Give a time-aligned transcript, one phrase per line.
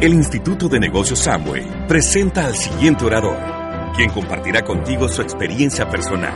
[0.00, 3.38] El Instituto de Negocios Samway presenta al siguiente orador,
[3.96, 6.34] quien compartirá contigo su experiencia personal.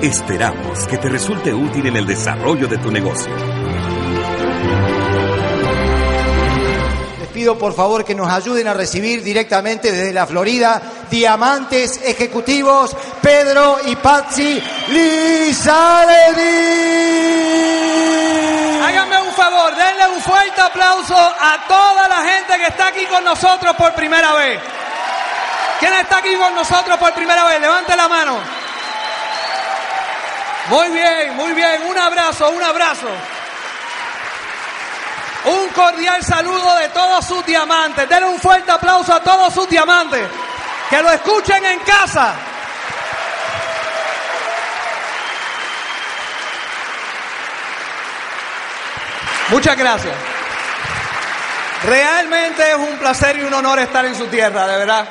[0.00, 3.30] Esperamos que te resulte útil en el desarrollo de tu negocio.
[7.20, 10.80] Les pido por favor que nos ayuden a recibir directamente desde la Florida
[11.10, 16.38] diamantes ejecutivos Pedro y Patsy Lizaledi.
[19.78, 24.32] Denle un fuerte aplauso a toda la gente que está aquí con nosotros por primera
[24.32, 24.60] vez.
[25.78, 27.60] ¿Quién está aquí con nosotros por primera vez?
[27.60, 28.38] Levante la mano.
[30.70, 31.82] Muy bien, muy bien.
[31.86, 33.08] Un abrazo, un abrazo.
[35.44, 38.08] Un cordial saludo de todos sus diamantes.
[38.08, 40.28] Denle un fuerte aplauso a todos sus diamantes.
[40.90, 42.34] Que lo escuchen en casa.
[49.50, 50.14] Muchas gracias.
[51.84, 55.08] Realmente es un placer y un honor estar en su tierra, de verdad.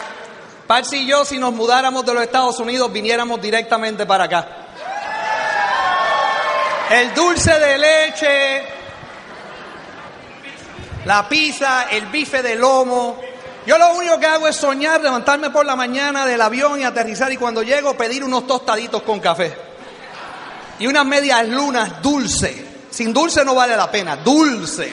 [0.67, 4.47] Patsy y yo, si nos mudáramos de los Estados Unidos, viniéramos directamente para acá.
[6.91, 8.63] El dulce de leche,
[11.05, 13.19] la pizza, el bife de lomo.
[13.65, 17.31] Yo lo único que hago es soñar, levantarme por la mañana del avión y aterrizar
[17.31, 19.57] y cuando llego pedir unos tostaditos con café.
[20.79, 22.76] Y unas medias lunas dulce.
[22.97, 24.91] Sin dulce no vale la pena, dulce.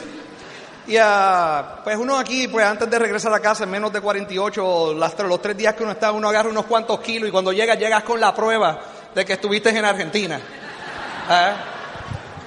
[0.88, 4.92] Y ah, pues uno aquí, pues antes de regresar a casa en menos de 48,
[4.92, 7.78] las, los tres días que uno está, uno agarra unos cuantos kilos y cuando llegas,
[7.78, 8.78] llegas con la prueba
[9.14, 10.38] de que estuviste en Argentina.
[11.30, 11.52] ¿Eh?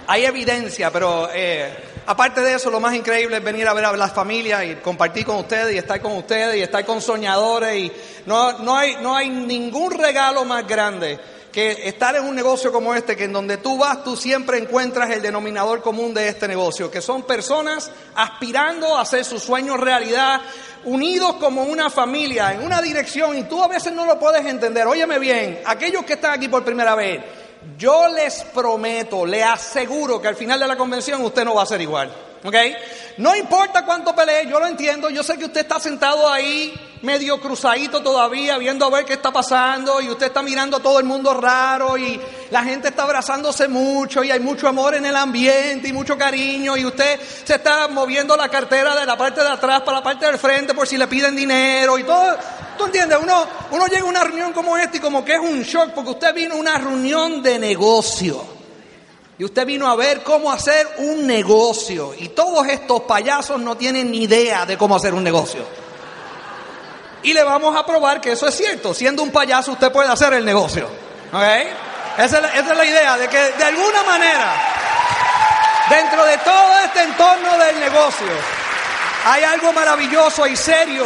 [0.05, 3.97] Hay evidencia, pero eh, aparte de eso, lo más increíble es venir a ver a
[3.97, 7.75] las familias y compartir con ustedes y estar con ustedes y estar con soñadores.
[7.75, 7.91] Y
[8.27, 11.19] no, no, hay, no hay ningún regalo más grande
[11.57, 15.09] que estar en un negocio como este, que en donde tú vas, tú siempre encuentras
[15.09, 20.39] el denominador común de este negocio, que son personas aspirando a hacer sus sueños realidad,
[20.83, 24.85] unidos como una familia, en una dirección, y tú a veces no lo puedes entender.
[24.85, 27.23] Óyeme bien, aquellos que están aquí por primera vez,
[27.75, 31.65] yo les prometo, le aseguro que al final de la convención usted no va a
[31.65, 32.13] ser igual.
[32.47, 32.55] ¿Ok?
[33.17, 35.09] No importa cuánto pelee, yo lo entiendo.
[35.09, 39.33] Yo sé que usted está sentado ahí, medio cruzadito todavía, viendo a ver qué está
[39.33, 42.17] pasando, y usted está mirando a todo el mundo raro, y
[42.49, 46.77] la gente está abrazándose mucho, y hay mucho amor en el ambiente, y mucho cariño,
[46.77, 50.25] y usted se está moviendo la cartera de la parte de atrás para la parte
[50.25, 52.33] del frente por si le piden dinero, y todo.
[52.77, 53.17] ¿Tú entiendes?
[53.21, 56.11] Uno, uno llega a una reunión como esta y como que es un shock, porque
[56.11, 58.56] usted vino a una reunión de negocio.
[59.39, 62.13] Y usted vino a ver cómo hacer un negocio.
[62.17, 65.63] Y todos estos payasos no tienen ni idea de cómo hacer un negocio.
[67.21, 68.93] Y le vamos a probar que eso es cierto.
[68.93, 70.89] Siendo un payaso usted puede hacer el negocio.
[71.31, 71.41] ¿Ok?
[72.17, 74.55] Esa es la, esa es la idea, de que de alguna manera,
[75.87, 78.27] dentro de todo este entorno del negocio,
[79.23, 81.05] hay algo maravilloso y serio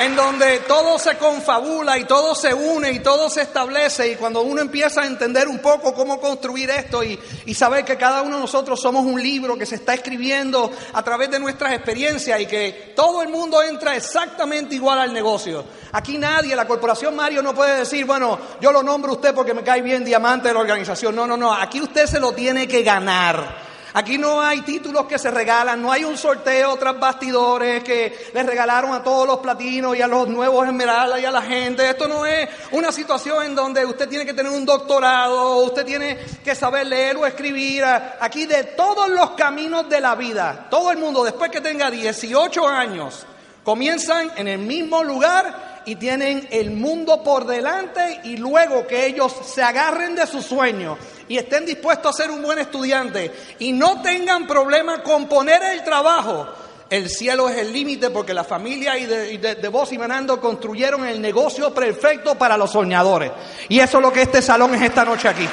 [0.00, 4.40] en donde todo se confabula y todo se une y todo se establece y cuando
[4.40, 8.36] uno empieza a entender un poco cómo construir esto y, y, saber que cada uno
[8.36, 12.46] de nosotros somos un libro que se está escribiendo a través de nuestras experiencias y
[12.46, 15.66] que todo el mundo entra exactamente igual al negocio.
[15.92, 19.52] Aquí nadie, la corporación Mario no puede decir, bueno, yo lo nombro a usted porque
[19.52, 21.14] me cae bien diamante de la organización.
[21.14, 23.69] No, no, no, aquí usted se lo tiene que ganar.
[23.92, 28.46] Aquí no hay títulos que se regalan, no hay un sorteo tras bastidores que les
[28.46, 31.88] regalaron a todos los platinos y a los nuevos esmeraldas y a la gente.
[31.88, 36.18] Esto no es una situación en donde usted tiene que tener un doctorado, usted tiene
[36.44, 37.84] que saber leer o escribir.
[37.84, 42.68] Aquí de todos los caminos de la vida, todo el mundo después que tenga 18
[42.68, 43.26] años,
[43.64, 49.34] comienzan en el mismo lugar y tienen el mundo por delante y luego que ellos
[49.44, 50.98] se agarren de sus sueños
[51.30, 55.84] y estén dispuestos a ser un buen estudiante y no tengan problema con poner el
[55.84, 56.48] trabajo,
[56.90, 60.40] el cielo es el límite porque la familia y de, de, de vos y Manando
[60.40, 63.30] construyeron el negocio perfecto para los soñadores.
[63.68, 65.48] Y eso es lo que este salón es esta noche aquí.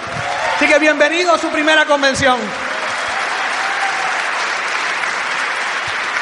[0.56, 2.40] Así que bienvenido a su primera convención.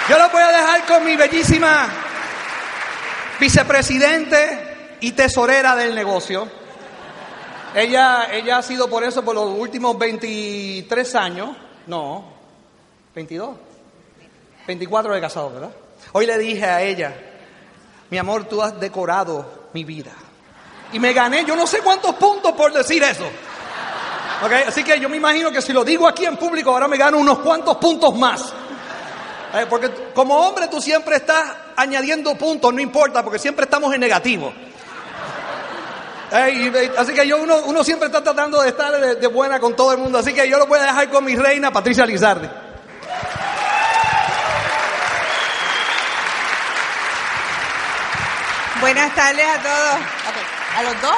[0.09, 1.87] Yo lo voy a dejar con mi bellísima
[3.39, 6.64] vicepresidente y tesorera del negocio.
[7.75, 11.49] Ella, ella ha sido por eso por los últimos 23 años.
[11.87, 12.23] No,
[13.13, 13.49] 22.
[14.65, 15.71] 24 de casado, ¿verdad?
[16.13, 17.13] Hoy le dije a ella,
[18.09, 20.11] mi amor, tú has decorado mi vida.
[20.93, 23.25] Y me gané, yo no sé cuántos puntos por decir eso.
[24.43, 24.63] ¿Okay?
[24.67, 27.17] Así que yo me imagino que si lo digo aquí en público, ahora me gano
[27.17, 28.53] unos cuantos puntos más.
[29.53, 29.65] ¿Eh?
[29.69, 31.43] Porque como hombre tú siempre estás
[31.75, 34.53] añadiendo puntos, no importa, porque siempre estamos en negativo.
[36.31, 36.51] ¿Eh?
[36.51, 39.75] Y, así que yo uno, uno, siempre está tratando de estar de, de, buena con
[39.75, 40.17] todo el mundo.
[40.19, 42.47] Así que yo lo voy a dejar con mi reina Patricia Lizardi.
[48.81, 49.99] Buenas tardes a todos.
[50.77, 51.15] ¿A los dos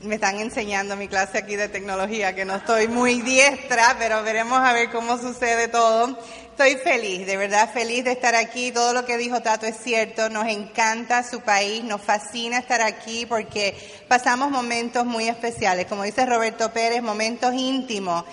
[0.00, 4.58] Me están enseñando mi clase aquí de tecnología, que no estoy muy diestra, pero veremos
[4.58, 6.18] a ver cómo sucede todo.
[6.56, 8.70] Estoy feliz, de verdad feliz de estar aquí.
[8.70, 10.30] Todo lo que dijo Tato es cierto.
[10.30, 13.74] Nos encanta su país, nos fascina estar aquí porque
[14.06, 15.86] pasamos momentos muy especiales.
[15.86, 18.24] Como dice Roberto Pérez, momentos íntimos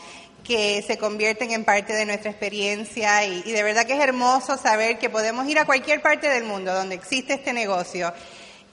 [0.44, 5.00] que se convierten en parte de nuestra experiencia y, de verdad que es hermoso saber
[5.00, 8.14] que podemos ir a cualquier parte del mundo donde existe este negocio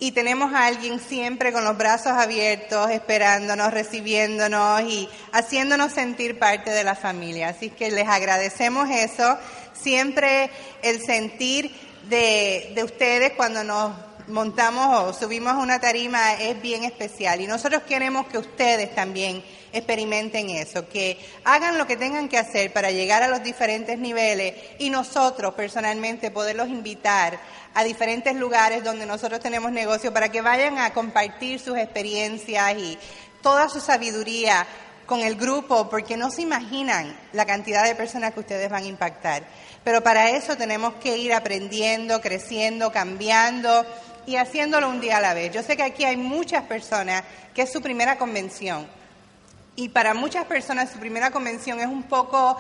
[0.00, 6.71] y tenemos a alguien siempre con los brazos abiertos, esperándonos, recibiéndonos y haciéndonos sentir parte
[6.71, 7.49] de la familia.
[7.49, 9.37] Así que les agradecemos eso,
[9.73, 10.50] siempre
[10.83, 11.73] el sentir
[12.09, 13.93] de, de ustedes cuando nos
[14.29, 19.43] montamos o subimos a una tarima es bien especial y nosotros queremos que ustedes también
[19.73, 24.55] experimenten eso, que hagan lo que tengan que hacer para llegar a los diferentes niveles
[24.79, 27.39] y nosotros personalmente poderlos invitar
[27.75, 32.99] a diferentes lugares donde nosotros tenemos negocio para que vayan a compartir sus experiencias y
[33.43, 34.67] toda su sabiduría
[35.09, 38.89] con el grupo, porque no se imaginan la cantidad de personas que ustedes van a
[38.89, 39.43] impactar.
[39.83, 43.87] Pero para eso tenemos que ir aprendiendo, creciendo, cambiando
[44.29, 45.55] y haciéndolo un día a la vez.
[45.55, 48.87] Yo sé que aquí hay muchas personas que es su primera convención
[49.75, 52.59] y para muchas personas su primera convención es un poco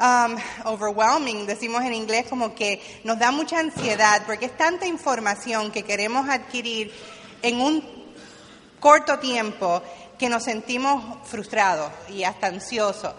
[0.00, 5.70] um, overwhelming, decimos en inglés, como que nos da mucha ansiedad porque es tanta información
[5.70, 6.90] que queremos adquirir
[7.42, 7.84] en un
[8.80, 9.82] corto tiempo
[10.18, 13.12] que nos sentimos frustrados y hasta ansiosos.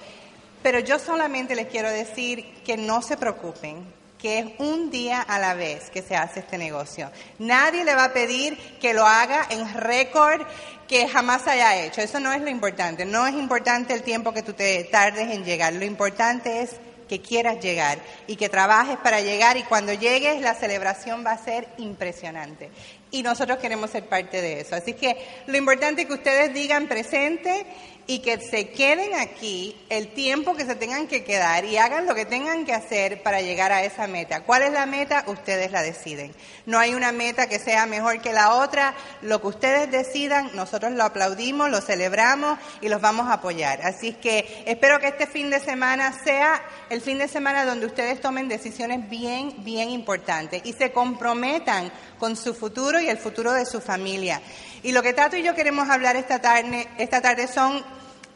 [0.63, 3.86] Pero yo solamente les quiero decir que no se preocupen,
[4.24, 7.12] que es un día a la vez que se hace este negocio.
[7.40, 10.48] Nadie le va a pedir que lo haga en récord
[10.88, 12.00] que jamás haya hecho.
[12.00, 13.04] Eso no es lo importante.
[13.04, 15.74] No es importante el tiempo que tú te tardes en llegar.
[15.74, 16.78] Lo importante es
[17.10, 21.44] que quieras llegar y que trabajes para llegar y cuando llegues la celebración va a
[21.44, 22.72] ser impresionante.
[23.12, 24.74] Y nosotros queremos ser parte de eso.
[24.78, 25.18] Así que
[25.48, 27.66] lo importante es que ustedes digan presente
[28.05, 32.15] y que se queden aquí el tiempo que se tengan que quedar y hagan lo
[32.15, 34.41] que tengan que hacer para llegar a esa meta.
[34.41, 35.23] ¿Cuál es la meta?
[35.27, 36.35] Ustedes la deciden.
[36.65, 38.94] No hay una meta que sea mejor que la otra.
[39.21, 43.81] Lo que ustedes decidan, nosotros lo aplaudimos, lo celebramos y los vamos a apoyar.
[43.83, 48.19] Así que espero que este fin de semana sea el fin de semana donde ustedes
[48.19, 53.65] tomen decisiones bien, bien importantes y se comprometan con su futuro y el futuro de
[53.65, 54.41] su familia.
[54.83, 57.83] Y lo que Tato y yo queremos hablar esta tarde, esta tarde son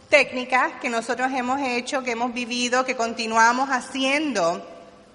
[0.09, 4.65] técnicas que nosotros hemos hecho, que hemos vivido, que continuamos haciendo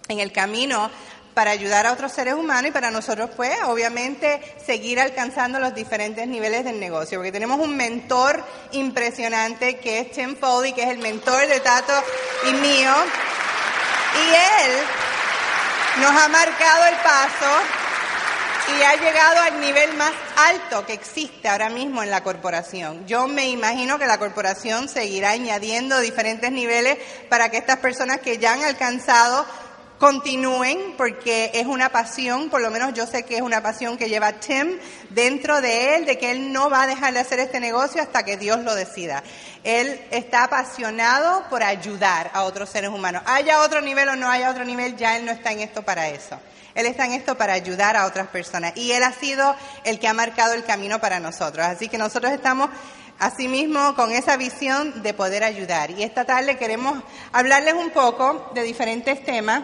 [0.09, 0.91] en el camino
[1.35, 6.27] para ayudar a otros seres humanos y para nosotros, pues, obviamente, seguir alcanzando los diferentes
[6.29, 7.19] niveles del negocio.
[7.19, 11.95] Porque tenemos un mentor impresionante que es Tim Foley, que es el mentor de Tato
[12.51, 12.93] y mío.
[14.15, 14.29] Y
[14.65, 14.73] él
[16.01, 17.82] nos ha marcado el paso
[18.69, 23.07] y ha llegado al nivel más alto que existe ahora mismo en la corporación.
[23.07, 26.99] Yo me imagino que la corporación seguirá añadiendo diferentes niveles
[27.29, 29.45] para que estas personas que ya han alcanzado
[29.99, 34.09] continúen porque es una pasión, por lo menos yo sé que es una pasión que
[34.09, 34.79] lleva Tim
[35.11, 38.25] dentro de él, de que él no va a dejar de hacer este negocio hasta
[38.25, 39.23] que Dios lo decida.
[39.65, 43.23] Él está apasionado por ayudar a otros seres humanos.
[43.27, 46.09] Haya otro nivel o no haya otro nivel, ya él no está en esto para
[46.09, 46.39] eso.
[46.75, 50.09] Él está en esto para ayudar a otras personas y Él ha sido el que
[50.09, 51.67] ha marcado el camino para nosotros.
[51.67, 52.71] Así que nosotros estamos
[53.19, 55.91] asimismo con esa visión de poder ayudar.
[55.91, 57.03] Y esta tarde queremos
[57.33, 59.63] hablarles un poco de diferentes temas.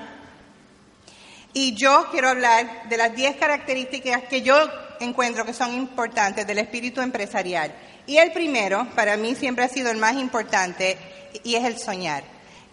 [1.53, 4.57] Y yo quiero hablar de las 10 características que yo
[5.01, 7.75] encuentro que son importantes del espíritu empresarial.
[8.07, 10.97] Y el primero, para mí siempre ha sido el más importante,
[11.43, 12.25] y es el soñar.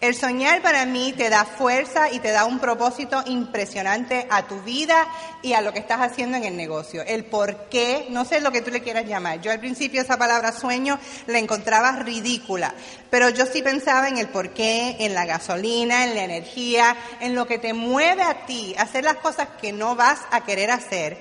[0.05, 4.62] El soñar para mí te da fuerza y te da un propósito impresionante a tu
[4.62, 5.07] vida
[5.41, 7.01] y a lo que estás haciendo en el negocio.
[7.01, 9.41] El por qué, no sé lo que tú le quieras llamar.
[9.41, 12.75] Yo al principio esa palabra sueño la encontraba ridícula,
[13.09, 17.33] pero yo sí pensaba en el por qué, en la gasolina, en la energía, en
[17.33, 21.17] lo que te mueve a ti, hacer las cosas que no vas a querer hacer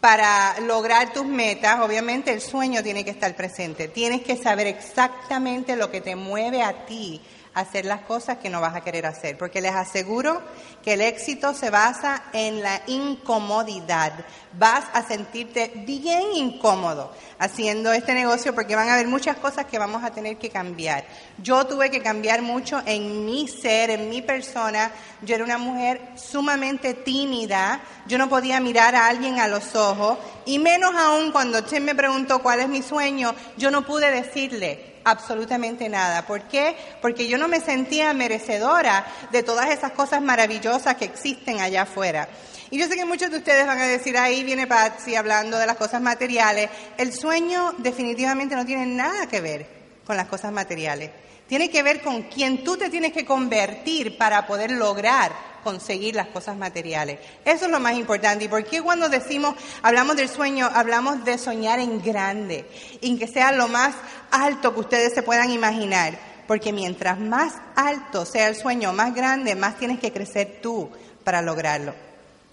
[0.00, 3.86] para lograr tus metas, obviamente el sueño tiene que estar presente.
[3.86, 7.22] Tienes que saber exactamente lo que te mueve a ti
[7.56, 10.42] hacer las cosas que no vas a querer hacer, porque les aseguro
[10.84, 14.12] que el éxito se basa en la incomodidad.
[14.52, 19.78] Vas a sentirte bien incómodo haciendo este negocio porque van a haber muchas cosas que
[19.78, 21.06] vamos a tener que cambiar.
[21.38, 24.92] Yo tuve que cambiar mucho en mi ser, en mi persona.
[25.22, 30.18] Yo era una mujer sumamente tímida, yo no podía mirar a alguien a los ojos
[30.44, 34.95] y menos aún cuando Chen me preguntó cuál es mi sueño, yo no pude decirle
[35.06, 36.26] absolutamente nada.
[36.26, 36.76] ¿Por qué?
[37.00, 42.28] Porque yo no me sentía merecedora de todas esas cosas maravillosas que existen allá afuera.
[42.70, 45.66] Y yo sé que muchos de ustedes van a decir, ahí viene Patsy hablando de
[45.66, 46.68] las cosas materiales.
[46.98, 49.66] El sueño definitivamente no tiene nada que ver
[50.04, 51.10] con las cosas materiales.
[51.48, 56.28] Tiene que ver con quién tú te tienes que convertir para poder lograr conseguir las
[56.28, 57.18] cosas materiales.
[57.44, 58.44] Eso es lo más importante.
[58.44, 62.64] ¿Y por qué cuando decimos, hablamos del sueño, hablamos de soñar en grande,
[63.00, 63.94] y que sea lo más
[64.30, 66.16] alto que ustedes se puedan imaginar?
[66.46, 70.88] Porque mientras más alto sea el sueño, más grande, más tienes que crecer tú
[71.24, 71.94] para lograrlo.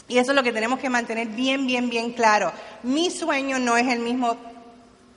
[0.08, 2.52] Y eso es lo que tenemos que mantener bien, bien, bien claro.
[2.82, 4.38] Mi sueño no es el mismo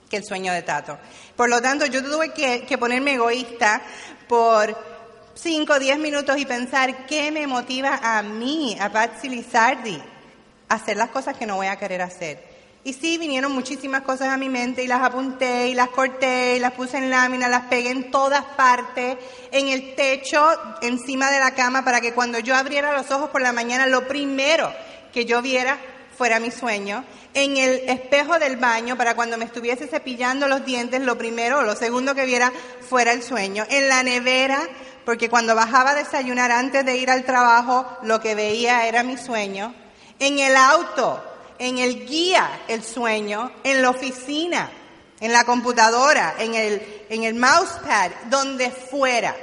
[0.09, 0.97] que el sueño de Tato.
[1.35, 3.81] Por lo tanto, yo tuve que, ponerme egoísta
[4.27, 4.75] por
[5.35, 10.01] 5 o 10 minutos y pensar qué me motiva a mí, a Patsy Lizardi,
[10.69, 12.57] a hacer las cosas que no voy a querer hacer.
[12.83, 16.59] Y sí, vinieron muchísimas cosas a mi mente y las apunté y las corté y
[16.59, 19.17] las puse en lámina, las pegué en todas partes,
[19.51, 20.41] en el techo,
[20.81, 24.07] encima de la cama, para que cuando yo abriera los ojos por la mañana, lo
[24.07, 24.71] primero
[25.11, 25.77] que yo viera
[26.17, 27.05] fuera mi sueño.
[27.33, 31.63] En el espejo del baño, para cuando me estuviese cepillando los dientes, lo primero o
[31.63, 33.65] lo segundo que viera fuera el sueño.
[33.69, 34.67] En la nevera,
[35.05, 39.17] porque cuando bajaba a desayunar antes de ir al trabajo, lo que veía era mi
[39.17, 39.73] sueño.
[40.19, 41.23] En el auto,
[41.59, 44.71] en el guía el sueño, en la oficina,
[45.19, 49.35] en la computadora, en el, en el mousepad, donde fuera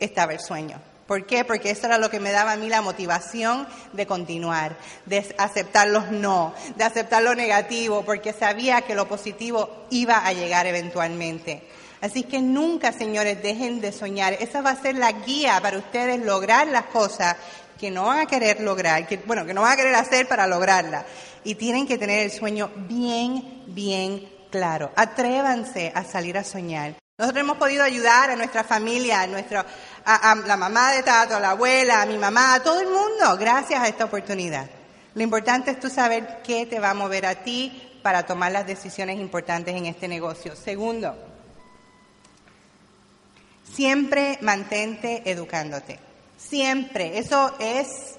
[0.00, 0.87] estaba el sueño.
[1.08, 1.42] ¿Por qué?
[1.42, 5.88] Porque eso era lo que me daba a mí la motivación de continuar, de aceptar
[5.88, 11.62] los no, de aceptar lo negativo, porque sabía que lo positivo iba a llegar eventualmente.
[12.02, 14.34] Así que nunca, señores, dejen de soñar.
[14.34, 17.36] Esa va a ser la guía para ustedes lograr las cosas
[17.80, 20.46] que no van a querer lograr, que, bueno, que no van a querer hacer para
[20.46, 21.06] lograrlas
[21.42, 24.92] y tienen que tener el sueño bien, bien claro.
[24.94, 26.96] Atrévanse a salir a soñar.
[27.20, 29.64] Nosotros hemos podido ayudar a nuestra familia, a, nuestro,
[30.10, 33.36] a, la mamá de Tato, a la abuela, a mi mamá, a todo el mundo,
[33.38, 34.68] gracias a esta oportunidad.
[35.14, 38.66] Lo importante es tú saber qué te va a mover a ti para tomar las
[38.66, 40.56] decisiones importantes en este negocio.
[40.56, 41.14] Segundo,
[43.74, 45.98] siempre mantente educándote.
[46.38, 47.18] Siempre.
[47.18, 48.17] Eso es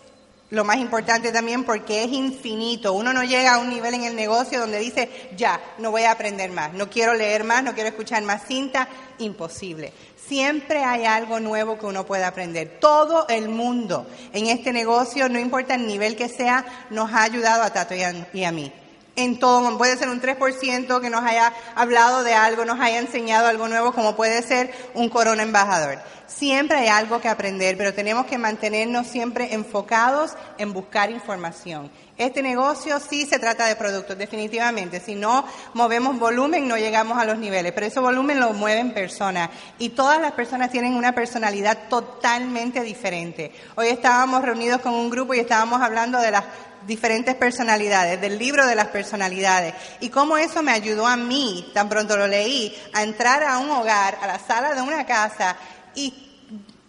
[0.51, 2.93] lo más importante también porque es infinito.
[2.93, 6.11] Uno no llega a un nivel en el negocio donde dice, ya, no voy a
[6.11, 8.87] aprender más, no quiero leer más, no quiero escuchar más cinta.
[9.19, 9.93] Imposible.
[10.15, 12.77] Siempre hay algo nuevo que uno puede aprender.
[12.79, 17.63] Todo el mundo en este negocio, no importa el nivel que sea, nos ha ayudado
[17.63, 18.71] a Tato y a, mí
[19.19, 23.47] en todo, puede ser un 3% que nos haya hablado de algo, nos haya enseñado
[23.47, 25.99] algo nuevo, como puede ser un corona embajador.
[26.27, 31.91] Siempre hay algo que aprender, pero tenemos que mantenernos siempre enfocados en buscar información.
[32.19, 34.99] Este negocio sí se trata de productos, definitivamente.
[34.99, 39.49] Si no movemos volumen, no llegamos a los niveles, pero ese volumen lo mueven personas.
[39.79, 43.53] Y todas las personas tienen una personalidad totalmente diferente.
[43.75, 46.43] Hoy estábamos reunidos con un grupo y estábamos hablando de las
[46.87, 51.89] diferentes personalidades, del libro de las personalidades, y cómo eso me ayudó a mí, tan
[51.89, 55.55] pronto lo leí, a entrar a un hogar, a la sala de una casa
[55.95, 56.29] y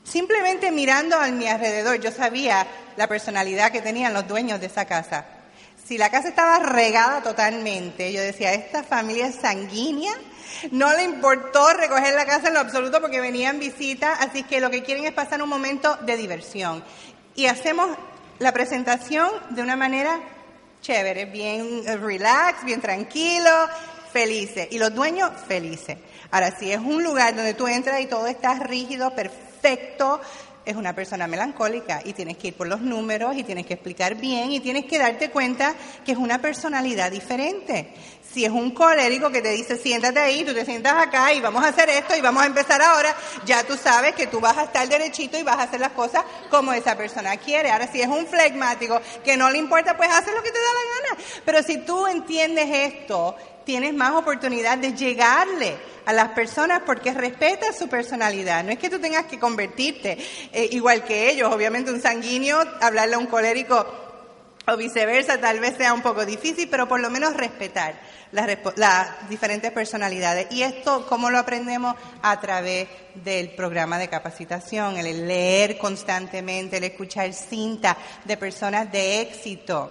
[0.04, 2.66] simplemente mirando a mi alrededor, yo sabía
[2.96, 5.24] la personalidad que tenían los dueños de esa casa.
[5.84, 10.12] Si la casa estaba regada totalmente, yo decía, esta familia es sanguínea,
[10.70, 14.70] no le importó recoger la casa en lo absoluto porque venían visitas, así que lo
[14.70, 16.84] que quieren es pasar un momento de diversión.
[17.34, 17.96] Y hacemos
[18.40, 20.18] la presentación de una manera
[20.80, 23.50] chévere, bien relax, bien tranquilo,
[24.12, 24.68] felices.
[24.70, 25.98] Y los dueños felices.
[26.30, 30.22] Ahora, si es un lugar donde tú entras y todo está rígido, perfecto,
[30.70, 34.14] es una persona melancólica y tienes que ir por los números y tienes que explicar
[34.14, 35.74] bien y tienes que darte cuenta
[36.04, 37.92] que es una personalidad diferente.
[38.32, 41.64] Si es un colérico que te dice siéntate ahí, tú te sientas acá y vamos
[41.64, 44.64] a hacer esto y vamos a empezar ahora, ya tú sabes que tú vas a
[44.64, 47.72] estar derechito y vas a hacer las cosas como esa persona quiere.
[47.72, 50.64] Ahora, si es un flegmático que no le importa, pues hace lo que te da
[50.64, 51.24] la gana.
[51.44, 55.76] Pero si tú entiendes esto, tienes más oportunidad de llegarle
[56.06, 58.64] a las personas porque respetas su personalidad.
[58.64, 60.18] No es que tú tengas que convertirte
[60.52, 61.52] eh, igual que ellos.
[61.52, 63.86] Obviamente un sanguíneo, hablarle a un colérico
[64.66, 67.94] o viceversa tal vez sea un poco difícil, pero por lo menos respetar
[68.32, 70.46] las, las, diferentes personalidades.
[70.50, 71.94] Y esto, ¿cómo lo aprendemos?
[72.22, 79.22] A través del programa de capacitación, el leer constantemente, el escuchar cinta de personas de
[79.22, 79.90] éxito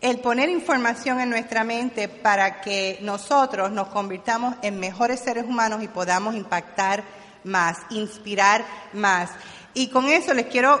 [0.00, 5.82] el poner información en nuestra mente para que nosotros nos convirtamos en mejores seres humanos
[5.82, 7.02] y podamos impactar
[7.44, 9.30] más, inspirar más.
[9.74, 10.80] Y con eso les quiero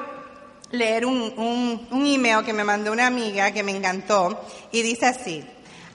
[0.70, 5.44] leer un, un, email que me mandó una amiga que me encantó y dice así,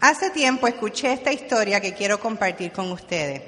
[0.01, 3.41] hace tiempo escuché esta historia que quiero compartir con ustedes.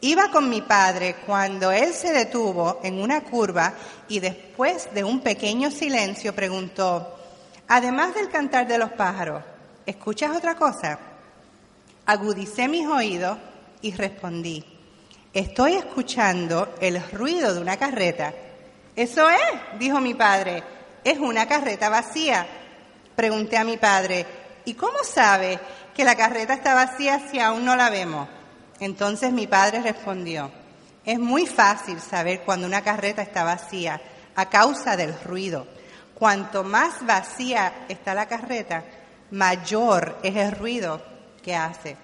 [0.00, 3.74] Iba con mi padre cuando él se detuvo en una curva
[4.08, 7.17] y después de un pequeño silencio preguntó,
[7.68, 9.44] además del cantar de los pájaros,
[9.86, 10.98] ¿escuchas otra cosa?
[12.06, 13.38] Agudicé mis oídos
[13.82, 14.64] y respondí,
[15.32, 18.32] estoy escuchando el ruido de una carreta.
[18.96, 20.62] Eso es, dijo mi padre,
[21.04, 22.46] es una carreta vacía.
[23.14, 24.26] Pregunté a mi padre,
[24.64, 25.58] ¿y cómo sabe
[25.94, 28.28] que la carreta está vacía si aún no la vemos?
[28.80, 30.50] Entonces mi padre respondió,
[31.04, 34.00] es muy fácil saber cuando una carreta está vacía
[34.34, 35.66] a causa del ruido.
[36.18, 38.82] Cuanto más vacía está la carreta,
[39.30, 41.00] mayor es el ruido
[41.44, 41.96] que hace.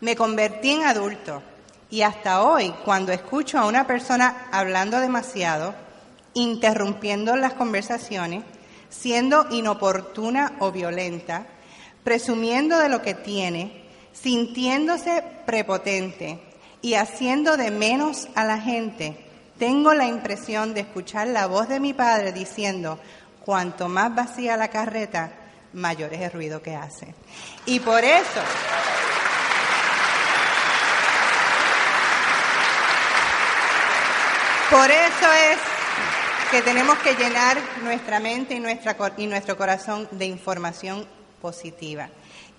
[0.00, 1.42] Me convertí en adulto
[1.90, 5.74] y hasta hoy, cuando escucho a una persona hablando demasiado,
[6.32, 8.42] interrumpiendo las conversaciones,
[8.88, 11.46] siendo inoportuna o violenta,
[12.02, 16.40] presumiendo de lo que tiene, sintiéndose prepotente
[16.80, 19.29] y haciendo de menos a la gente,
[19.60, 22.98] tengo la impresión de escuchar la voz de mi padre diciendo,
[23.44, 25.32] cuanto más vacía la carreta,
[25.74, 27.14] mayor es el ruido que hace.
[27.66, 28.40] Y por eso...
[34.70, 35.58] Por eso es
[36.50, 41.06] que tenemos que llenar nuestra mente y, y nuestro corazón de información
[41.42, 42.08] positiva.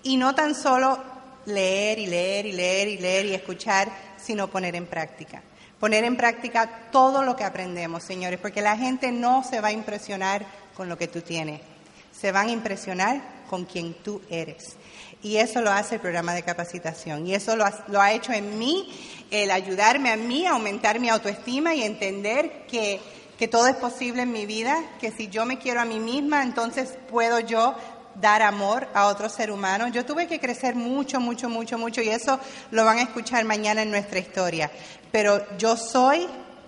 [0.04, 1.02] Y no tan solo
[1.46, 5.42] leer y leer y leer y leer y escuchar, sino poner en práctica.
[5.82, 9.72] Poner en práctica todo lo que aprendemos, señores, porque la gente no se va a
[9.72, 10.46] impresionar
[10.78, 11.60] con lo que tú tienes,
[12.12, 13.20] se van a impresionar
[13.50, 14.76] con quien tú eres.
[15.24, 17.26] Y eso lo hace el programa de capacitación.
[17.26, 17.66] Y eso lo
[18.00, 18.90] ha, hecho en mí,
[19.32, 23.00] el ayudarme a mí a aumentar mi autoestima y entender que,
[23.40, 26.44] que todo es posible en mi vida, que si yo me quiero a mí misma,
[26.44, 27.76] entonces puedo yo
[28.16, 29.88] dar amor a otro ser humano.
[29.88, 32.40] Yo tuve que crecer mucho, mucho, mucho, mucho y eso
[32.72, 34.72] lo van a escuchar mañana en nuestra historia.
[35.12, 36.28] Pero yo soy,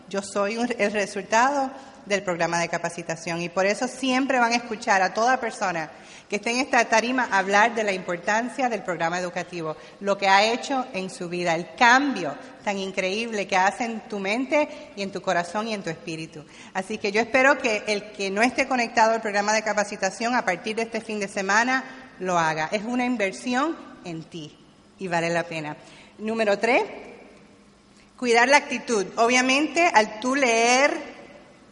[0.09, 1.71] yo soy el resultado
[2.05, 5.89] del programa de capacitación y por eso siempre van a escuchar a toda persona
[6.33, 10.43] que esté en esta tarima hablar de la importancia del programa educativo, lo que ha
[10.43, 15.11] hecho en su vida, el cambio tan increíble que hace en tu mente y en
[15.11, 16.43] tu corazón y en tu espíritu.
[16.73, 20.43] Así que yo espero que el que no esté conectado al programa de capacitación a
[20.43, 21.83] partir de este fin de semana
[22.17, 22.67] lo haga.
[22.71, 24.57] Es una inversión en ti
[24.97, 25.77] y vale la pena.
[26.17, 26.81] Número tres,
[28.17, 29.05] cuidar la actitud.
[29.17, 31.12] Obviamente, al tú leer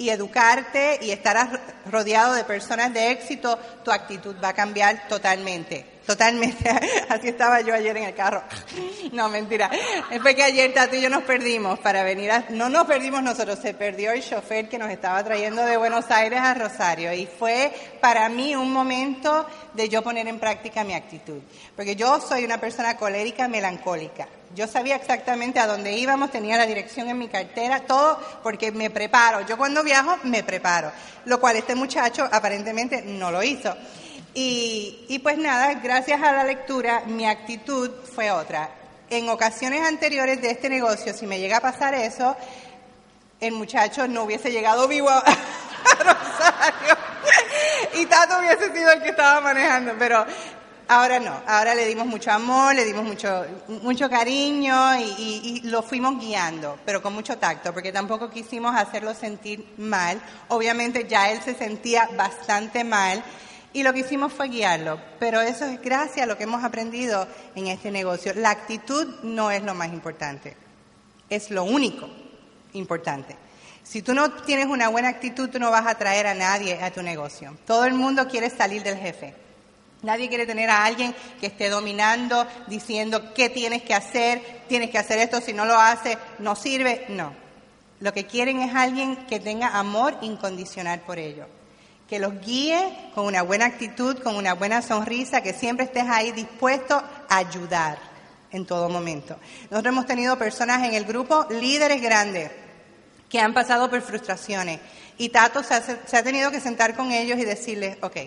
[0.01, 5.90] y educarte y estar rodeado de personas de éxito, tu actitud va a cambiar totalmente.
[6.05, 6.69] Totalmente.
[7.09, 8.43] Así estaba yo ayer en el carro.
[9.11, 9.69] No, mentira.
[10.21, 12.45] Fue que ayer Tato y yo nos perdimos para venir a...
[12.49, 16.39] No nos perdimos nosotros, se perdió el chofer que nos estaba trayendo de Buenos Aires
[16.39, 17.11] a Rosario.
[17.11, 21.41] Y fue para mí un momento de yo poner en práctica mi actitud.
[21.75, 24.29] Porque yo soy una persona colérica, melancólica.
[24.55, 28.89] Yo sabía exactamente a dónde íbamos, tenía la dirección en mi cartera, todo porque me
[28.89, 29.45] preparo.
[29.45, 30.91] Yo cuando viajo me preparo.
[31.25, 33.75] Lo cual este muchacho aparentemente no lo hizo.
[34.33, 38.69] Y, pues nada, gracias a la lectura mi actitud fue otra.
[39.09, 42.37] En ocasiones anteriores de este negocio, si me llega a pasar eso,
[43.41, 45.21] el muchacho no hubiese llegado vivo a,
[45.99, 46.97] Rosario
[47.95, 50.25] y Tato hubiese sido el que estaba manejando, pero
[50.87, 53.45] ahora no, ahora le dimos mucho amor, le dimos mucho,
[53.81, 59.13] mucho cariño y, y, lo fuimos guiando, pero con mucho tacto, porque tampoco quisimos hacerlo
[59.13, 60.21] sentir mal.
[60.47, 63.21] Obviamente ya él se sentía bastante mal
[63.73, 67.27] y lo que hicimos fue guiarlo, pero eso es gracias a lo que hemos aprendido
[67.55, 68.33] en este negocio.
[68.35, 70.55] La actitud no es lo más importante,
[71.29, 72.09] es lo único
[72.73, 73.35] importante.
[73.83, 76.91] Si tú no tienes una buena actitud, tú no vas a traer a nadie a
[76.91, 77.57] tu negocio.
[77.65, 79.33] Todo el mundo quiere salir del jefe.
[80.03, 84.97] Nadie quiere tener a alguien que esté dominando, diciendo qué tienes que hacer, tienes que
[84.97, 87.05] hacer esto, si no lo haces, no sirve.
[87.09, 87.33] No.
[87.99, 91.47] Lo que quieren es alguien que tenga amor incondicional por ellos
[92.11, 96.33] que los guíe con una buena actitud, con una buena sonrisa, que siempre estés ahí
[96.33, 97.99] dispuesto a ayudar
[98.51, 99.37] en todo momento.
[99.69, 102.51] Nosotros hemos tenido personas en el grupo, líderes grandes,
[103.29, 104.81] que han pasado por frustraciones.
[105.17, 108.17] Y Tato se ha, tenido que sentar con ellos y decirles, ok,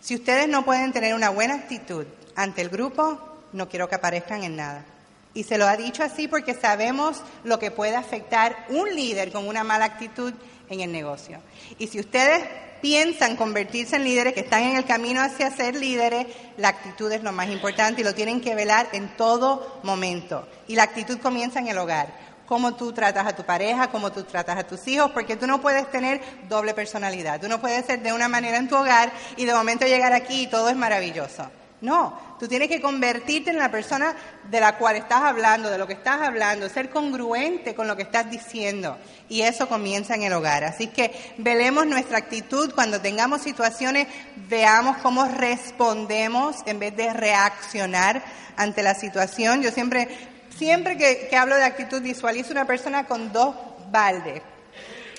[0.00, 3.20] si ustedes no pueden tener una buena actitud ante el grupo,
[3.52, 4.84] no quiero que aparezcan en nada.
[5.32, 9.46] Y se lo ha dicho así porque sabemos lo que puede afectar un líder con
[9.46, 10.34] una mala actitud
[10.68, 11.38] en el negocio.
[11.78, 12.42] Y si ustedes
[12.86, 17.20] piensan convertirse en líderes, que están en el camino hacia ser líderes, la actitud es
[17.20, 20.46] lo más importante y lo tienen que velar en todo momento.
[20.68, 22.14] Y la actitud comienza en el hogar.
[22.46, 25.60] Cómo tú tratas a tu pareja, cómo tú tratas a tus hijos, porque tú no
[25.60, 27.40] puedes tener doble personalidad.
[27.40, 30.42] Tú no puedes ser de una manera en tu hogar y de momento llegar aquí
[30.42, 31.50] y todo es maravilloso.
[31.80, 34.14] No, tú tienes que convertirte en la persona
[34.50, 38.02] de la cual estás hablando, de lo que estás hablando, ser congruente con lo que
[38.02, 38.98] estás diciendo.
[39.28, 40.64] Y eso comienza en el hogar.
[40.64, 44.06] Así que velemos nuestra actitud cuando tengamos situaciones,
[44.48, 48.22] veamos cómo respondemos en vez de reaccionar
[48.56, 49.62] ante la situación.
[49.62, 50.08] Yo siempre,
[50.56, 53.54] siempre que, que hablo de actitud, visualizo una persona con dos
[53.90, 54.42] baldes,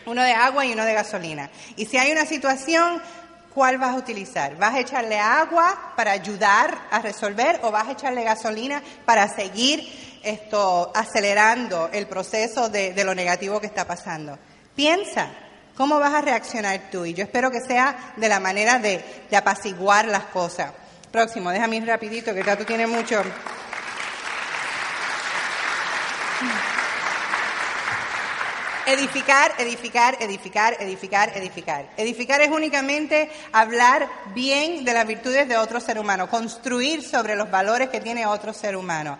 [0.06, 1.50] uno de agua y uno de gasolina.
[1.76, 3.02] Y si hay una situación,
[3.58, 4.56] ¿cuál vas a utilizar?
[4.56, 10.20] ¿Vas a echarle agua para ayudar a resolver o vas a echarle gasolina para seguir
[10.22, 14.38] esto acelerando el proceso de, lo negativo que está pasando?
[14.76, 15.32] Piensa,
[15.76, 17.04] ¿cómo vas a reaccionar tú?
[17.04, 20.72] Y yo espero que sea de la manera de, de apaciguar las cosas.
[21.12, 23.24] Próximo, déjame ir rapidito, que ya tú tienes mucho.
[28.88, 31.90] Edificar, edificar, edificar, edificar, edificar.
[31.98, 37.52] Edificar es únicamente hablar bien de las virtudes de otro ser humano, construir sobre los
[37.52, 39.20] valores que tiene otro ser humano.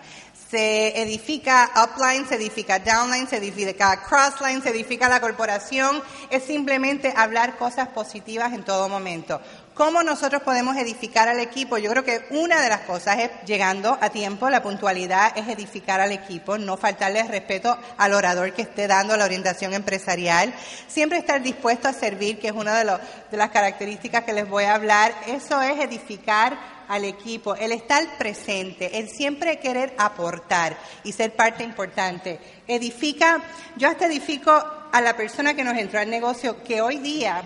[0.50, 6.02] Se edifica upline, se edifica downline, se edifica crossline, se edifica la corporación.
[6.30, 9.38] Es simplemente hablar cosas positivas en todo momento.
[9.78, 11.78] ¿Cómo nosotros podemos edificar al equipo?
[11.78, 16.00] Yo creo que una de las cosas es llegando a tiempo, la puntualidad es edificar
[16.00, 20.52] al equipo, no faltarle respeto al orador que esté dando la orientación empresarial,
[20.88, 22.98] siempre estar dispuesto a servir, que es una de,
[23.36, 28.98] las características que les voy a hablar, eso es edificar al equipo, el estar presente,
[28.98, 32.40] el siempre querer aportar y ser parte importante.
[32.66, 33.44] Edifica,
[33.76, 34.50] yo hasta edifico
[34.90, 37.44] a la persona que nos entró al negocio, que hoy día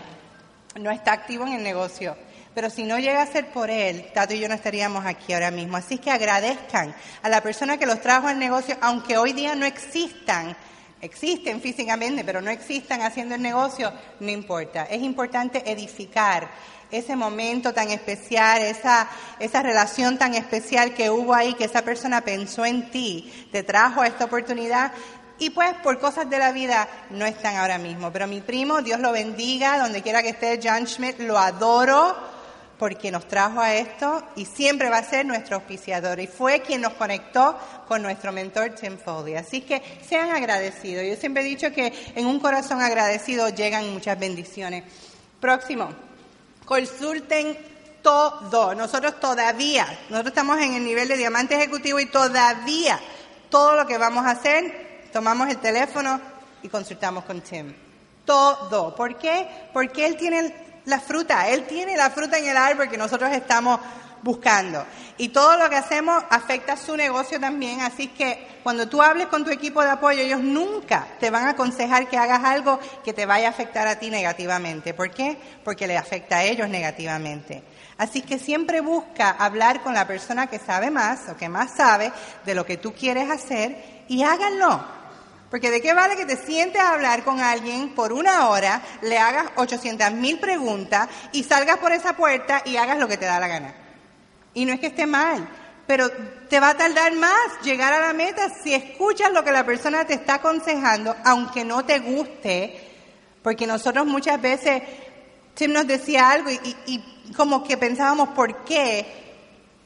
[0.77, 2.17] no está activo en el negocio.
[2.55, 5.51] Pero si no llega a ser por él, Tato y yo no estaríamos aquí ahora
[5.51, 5.77] mismo.
[5.77, 9.65] Así que agradezcan a la persona que los trajo al negocio, aunque hoy día no
[9.65, 10.55] existan,
[11.01, 14.85] existen físicamente, pero no existan haciendo el negocio, no importa.
[14.85, 16.51] Es importante edificar
[16.91, 19.09] ese momento tan especial, esa,
[19.41, 24.05] esa relación tan especial que hubo ahí, que esa persona pensó en ti, te trajo
[24.05, 24.93] esta oportunidad
[25.43, 28.13] y pues por cosas de la vida no están ahora mismo.
[28.13, 32.15] Pero mi primo, Dios lo bendiga, donde quiera que esté, John Schmidt, lo adoro
[32.79, 36.21] porque nos trajo a esto y siempre va a ser nuestro auspiciador.
[36.21, 39.35] Y fue quien nos conectó con nuestro mentor Tim Foley.
[39.35, 41.05] Así que sean agradecidos.
[41.05, 44.85] Yo siempre he dicho que en un corazón agradecido llegan muchas bendiciones.
[45.41, 45.89] Próximo,
[46.65, 47.59] consulten
[48.01, 48.77] todo.
[48.77, 53.01] Nosotros todavía, nosotros estamos en el nivel de diamante ejecutivo y todavía
[53.51, 56.21] todo lo que vamos a hacer tomamos el teléfono
[56.63, 57.75] y consultamos con Tim.
[58.25, 58.95] Todo.
[58.95, 59.69] ¿Por qué?
[59.73, 60.55] Porque él tiene
[60.87, 63.79] la fruta, él tiene la fruta en el árbol que nosotros estamos
[64.23, 64.85] buscando.
[65.19, 69.27] Y todo lo que hacemos afecta a su negocio también, así que cuando tú hables
[69.27, 73.13] con tu equipo de apoyo, ellos nunca te van a aconsejar que hagas algo que
[73.13, 74.95] te vaya a afectar a ti negativamente.
[74.95, 75.37] ¿Por qué?
[75.65, 77.63] Porque le afecta a ellos negativamente.
[77.99, 82.13] Así que siempre busca hablar con la persona que sabe más o que más sabe
[82.45, 85.02] de lo que tú quieres hacer y háganlo.
[85.53, 89.19] Porque de qué vale que te sientes a hablar con alguien por una hora, le
[89.19, 93.39] hagas 800 mil preguntas y salgas por esa puerta y hagas lo que te da
[93.39, 93.75] la gana.
[94.55, 95.47] Y no es que esté mal,
[95.87, 96.11] pero
[96.49, 100.07] te va a tardar más llegar a la meta si escuchas lo que la persona
[100.07, 102.91] te está aconsejando, aunque no te guste,
[103.43, 104.83] porque nosotros muchas veces,
[105.53, 109.05] Tim nos decía algo y, y como que pensábamos por qué,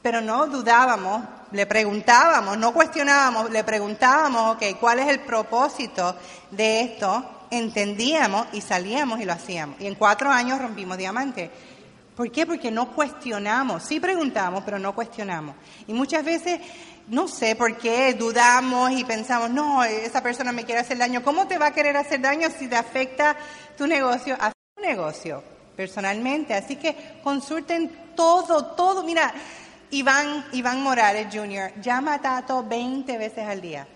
[0.01, 6.15] pero no dudábamos le preguntábamos, no cuestionábamos, le preguntábamos, ok, ¿cuál es el propósito
[6.51, 7.45] de esto?
[7.49, 9.79] Entendíamos y salíamos y lo hacíamos.
[9.79, 11.49] Y en cuatro años rompimos diamante.
[12.15, 12.45] ¿Por qué?
[12.45, 13.83] Porque no cuestionamos.
[13.83, 15.55] Sí preguntamos, pero no cuestionamos.
[15.85, 16.59] Y muchas veces,
[17.07, 21.23] no sé por qué, dudamos y pensamos, no, esa persona me quiere hacer daño.
[21.23, 23.37] ¿Cómo te va a querer hacer daño si te afecta
[23.77, 24.35] tu negocio?
[24.39, 25.43] A tu negocio,
[25.75, 26.55] personalmente.
[26.55, 29.03] Así que consulten todo, todo.
[29.03, 29.31] Mira,
[29.91, 31.73] Iván, Morales Jr.
[31.81, 33.87] llama a Tato 20 veces al día.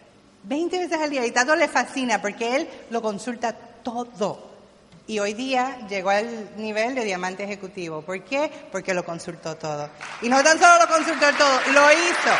[0.44, 1.26] 20 veces al día.
[1.26, 4.52] Y Tato le fascina porque él lo consulta todo.
[5.08, 8.02] Y hoy día llegó al nivel de diamante ejecutivo.
[8.02, 8.50] ¿Por qué?
[8.72, 9.90] Porque lo consultó todo.
[10.22, 12.32] Y no tan solo lo consultó todo, lo hizo.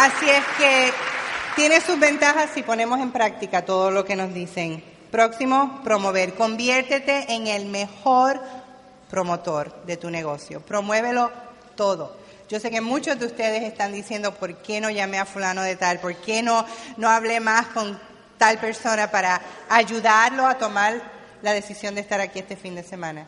[0.00, 0.92] Así es que
[1.56, 4.82] tiene sus ventajas si ponemos en práctica todo lo que nos dicen.
[5.10, 6.34] Próximo, promover.
[6.34, 8.40] Conviértete en el mejor
[9.10, 10.60] promotor de tu negocio.
[10.60, 11.30] Promuévelo
[11.74, 12.16] todo.
[12.48, 15.76] Yo sé que muchos de ustedes están diciendo, ¿por qué no llamé a fulano de
[15.76, 16.00] tal?
[16.00, 16.64] ¿Por qué no,
[16.96, 17.98] no hablé más con
[18.38, 21.00] tal persona para ayudarlo a tomar
[21.42, 23.26] la decisión de estar aquí este fin de semana?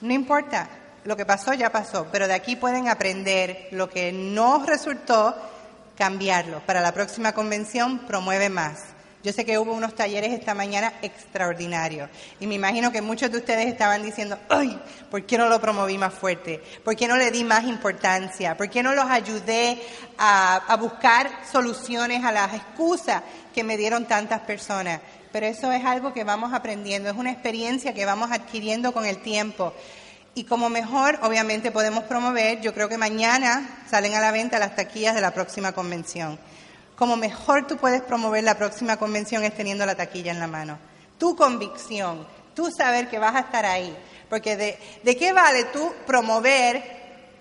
[0.00, 0.68] No importa,
[1.04, 5.36] lo que pasó ya pasó, pero de aquí pueden aprender lo que no resultó,
[5.96, 6.60] cambiarlo.
[6.60, 8.86] Para la próxima convención, promueve más.
[9.22, 13.38] Yo sé que hubo unos talleres esta mañana extraordinarios y me imagino que muchos de
[13.38, 14.80] ustedes estaban diciendo, ay,
[15.12, 16.60] ¿por qué no lo promoví más fuerte?
[16.84, 18.56] ¿Por qué no le di más importancia?
[18.56, 19.80] ¿Por qué no los ayudé
[20.18, 23.22] a, a buscar soluciones a las excusas
[23.54, 25.00] que me dieron tantas personas?
[25.30, 29.18] Pero eso es algo que vamos aprendiendo, es una experiencia que vamos adquiriendo con el
[29.18, 29.72] tiempo.
[30.34, 34.74] Y como mejor, obviamente, podemos promover, yo creo que mañana salen a la venta las
[34.74, 36.38] taquillas de la próxima convención
[37.02, 40.78] como mejor tú puedes promover la próxima convención es teniendo la taquilla en la mano.
[41.18, 43.92] Tu convicción, tú saber que vas a estar ahí.
[44.30, 46.80] Porque de, qué vale tú promover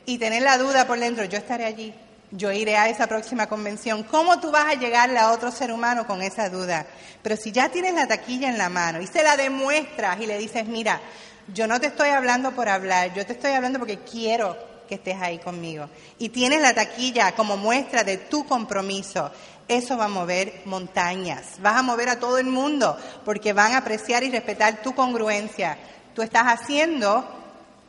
[0.07, 1.93] y tener la duda por dentro, yo estaré allí,
[2.31, 4.01] yo iré a esa próxima convención.
[4.01, 6.87] ¿Cómo tú vas a llegarle a otro ser humano con esa duda?
[7.21, 10.39] Pero si ya tienes la taquilla en la mano y se la demuestras y le
[10.39, 10.99] dices, mira,
[11.53, 15.21] yo no te estoy hablando por hablar, yo te estoy hablando porque quiero que estés
[15.21, 15.87] ahí conmigo.
[16.19, 19.31] Y tienes la taquilla como muestra de tu compromiso.
[19.65, 23.77] Eso va a mover montañas, vas a mover a todo el mundo porque van a
[23.77, 25.77] apreciar y respetar tu congruencia.
[26.13, 27.25] Tú estás haciendo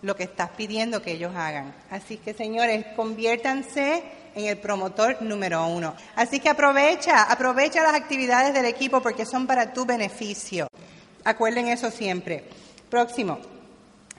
[0.02, 1.74] lo que estás pidiendo que ellos hagan.
[1.90, 4.04] Así que, señores, conviértanse
[4.36, 5.96] en el promotor número uno.
[6.14, 10.68] Así que aprovecha, aprovecha las actividades del equipo porque son para tu beneficio.
[11.24, 12.44] Acuerden eso siempre.
[12.88, 13.40] Próximo,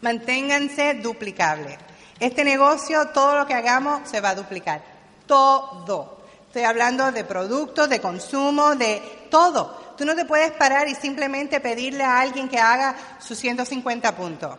[0.01, 1.77] manténganse duplicables.
[2.19, 4.81] Este negocio, todo lo que hagamos se va a duplicar.
[5.25, 6.23] Todo.
[6.47, 9.95] Estoy hablando de productos, de consumo, de todo.
[9.97, 14.57] Tú no te puedes parar y simplemente pedirle a alguien que haga sus 150 puntos.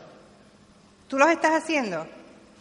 [1.08, 2.06] ¿Tú los estás haciendo?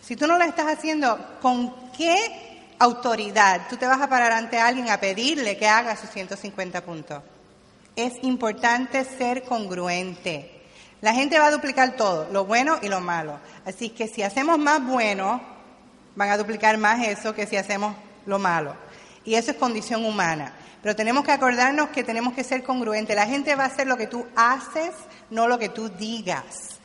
[0.01, 4.59] Si tú no lo estás haciendo, ¿con qué autoridad tú te vas a parar ante
[4.59, 7.23] alguien a pedirle que haga sus 150 puntos?
[7.95, 10.52] Es importante ser congruente.
[11.03, 13.37] La gente va a duplicar todo, lo bueno y lo malo.
[13.65, 15.41] Así que si hacemos más bueno,
[16.15, 17.93] van a duplicar más eso que si hacemos
[18.25, 18.73] lo malo.
[19.25, 20.53] Y eso es condición humana.
[20.81, 23.17] Pero tenemos que acordarnos que tenemos que ser congruentes.
[23.17, 24.91] La gente va a hacer lo que tú haces,
[25.29, 26.79] no lo que tú digas.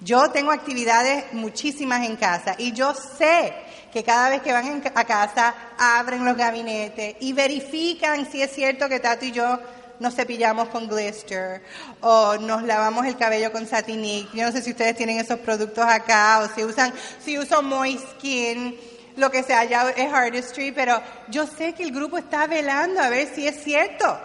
[0.00, 3.52] Yo tengo actividades muchísimas en casa y yo sé
[3.92, 8.88] que cada vez que van a casa abren los gabinetes y verifican si es cierto
[8.88, 9.58] que Tato y yo
[10.00, 11.62] nos cepillamos con Glister
[12.00, 14.32] o nos lavamos el cabello con Satinic.
[14.32, 16.92] Yo no sé si ustedes tienen esos productos acá o si usan,
[17.24, 18.78] si usan Moist Skin,
[19.16, 23.08] lo que sea, ya es Artistry, pero yo sé que el grupo está velando a
[23.08, 24.18] ver si es cierto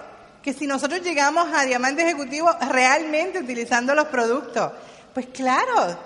[0.43, 4.73] que si nosotros llegamos a diamante ejecutivo realmente utilizando los productos,
[5.13, 5.97] pues claro,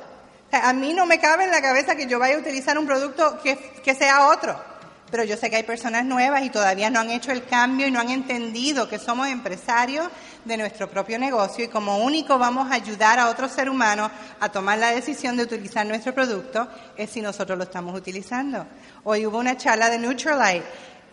[0.51, 3.39] a mí no me cabe en la cabeza que yo vaya a utilizar un producto
[3.41, 4.76] que, que sea otro.
[5.09, 7.91] Pero yo sé que hay personas nuevas y todavía no han hecho el cambio y
[7.91, 10.07] no han entendido que somos empresarios
[10.43, 14.49] de nuestro propio negocio y como único vamos a ayudar a otro ser humano a
[14.49, 16.67] tomar la decisión de utilizar nuestro producto
[16.97, 18.65] es si nosotros lo estamos utilizando.
[19.03, 20.65] Hoy hubo una charla de Neutralite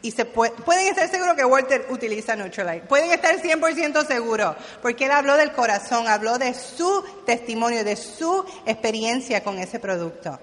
[0.03, 2.87] y se pueden estar seguros que Walter utiliza Neutralite.
[2.87, 8.45] Pueden estar 100% seguros, porque él habló del corazón, habló de su testimonio, de su
[8.67, 10.39] experiencia con ese producto.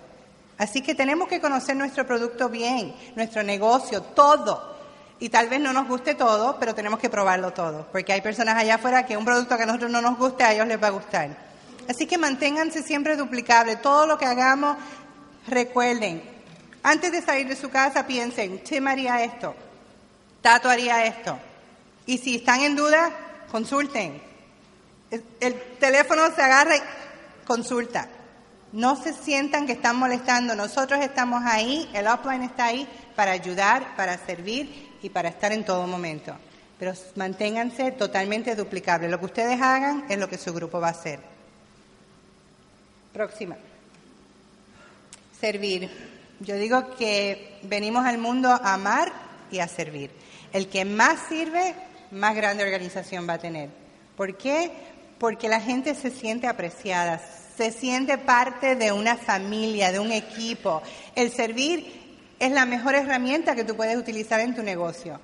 [0.61, 4.75] Así que tenemos que conocer nuestro producto bien, nuestro negocio, todo.
[5.17, 8.55] Y tal vez no nos guste todo, pero tenemos que probarlo todo, porque hay personas
[8.55, 10.89] allá afuera que un producto que a nosotros no nos guste, a ellos les va
[10.89, 11.35] a gustar.
[11.89, 13.81] Así que manténganse siempre duplicables.
[13.81, 14.77] Todo lo que hagamos,
[15.47, 16.21] recuerden,
[16.83, 19.55] antes de salir de su casa, piensen, Tim haría esto,
[20.43, 21.39] Tato haría esto.
[22.05, 23.09] Y si están en duda,
[23.49, 24.21] consulten.
[25.09, 26.81] El, el teléfono se agarra y
[27.47, 28.07] consulta.
[28.73, 30.55] No se sientan que están molestando.
[30.55, 35.65] Nosotros estamos ahí, el upline está ahí para ayudar, para servir y para estar en
[35.65, 36.35] todo momento.
[36.79, 39.11] Pero manténganse totalmente duplicables.
[39.11, 41.19] Lo que ustedes hagan es lo que su grupo va a hacer.
[43.13, 43.57] Próxima.
[45.39, 45.89] Servir.
[46.39, 49.11] Yo digo que venimos al mundo a amar
[49.51, 50.11] y a servir.
[50.53, 51.75] El que más sirve,
[52.11, 53.69] más grande organización va a tener.
[54.15, 54.71] ¿Por qué?
[55.19, 57.21] Porque la gente se siente apreciada,
[57.57, 60.81] se siente parte de una familia, de un equipo.
[61.15, 62.01] El servir
[62.39, 65.19] es la mejor herramienta que tú puedes utilizar en tu negocio.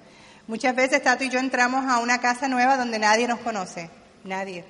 [0.48, 3.90] Muchas veces Tato y yo entramos a una casa nueva donde nadie nos conoce,
[4.24, 4.64] nadie.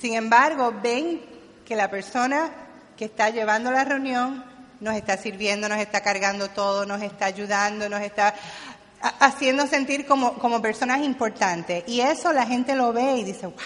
[0.00, 1.20] Sin embargo, ven
[1.64, 2.50] que la persona
[2.96, 4.44] que está llevando la reunión
[4.80, 8.34] nos está sirviendo, nos está cargando todo, nos está ayudando, nos está
[9.00, 11.84] haciendo sentir como, como personas importantes.
[11.86, 13.56] Y eso la gente lo ve y dice, wow,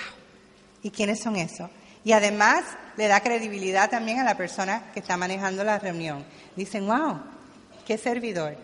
[0.83, 1.68] ¿y quiénes son esos?
[2.05, 2.65] Y además
[2.97, 6.25] le da credibilidad también a la persona que está manejando la reunión.
[6.57, 7.21] Dicen, wow,
[7.87, 8.57] qué servidor.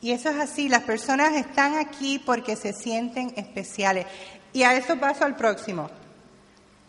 [0.00, 4.06] Y eso es así, las personas están aquí porque se sienten especiales.
[4.52, 5.90] Y a eso paso al próximo,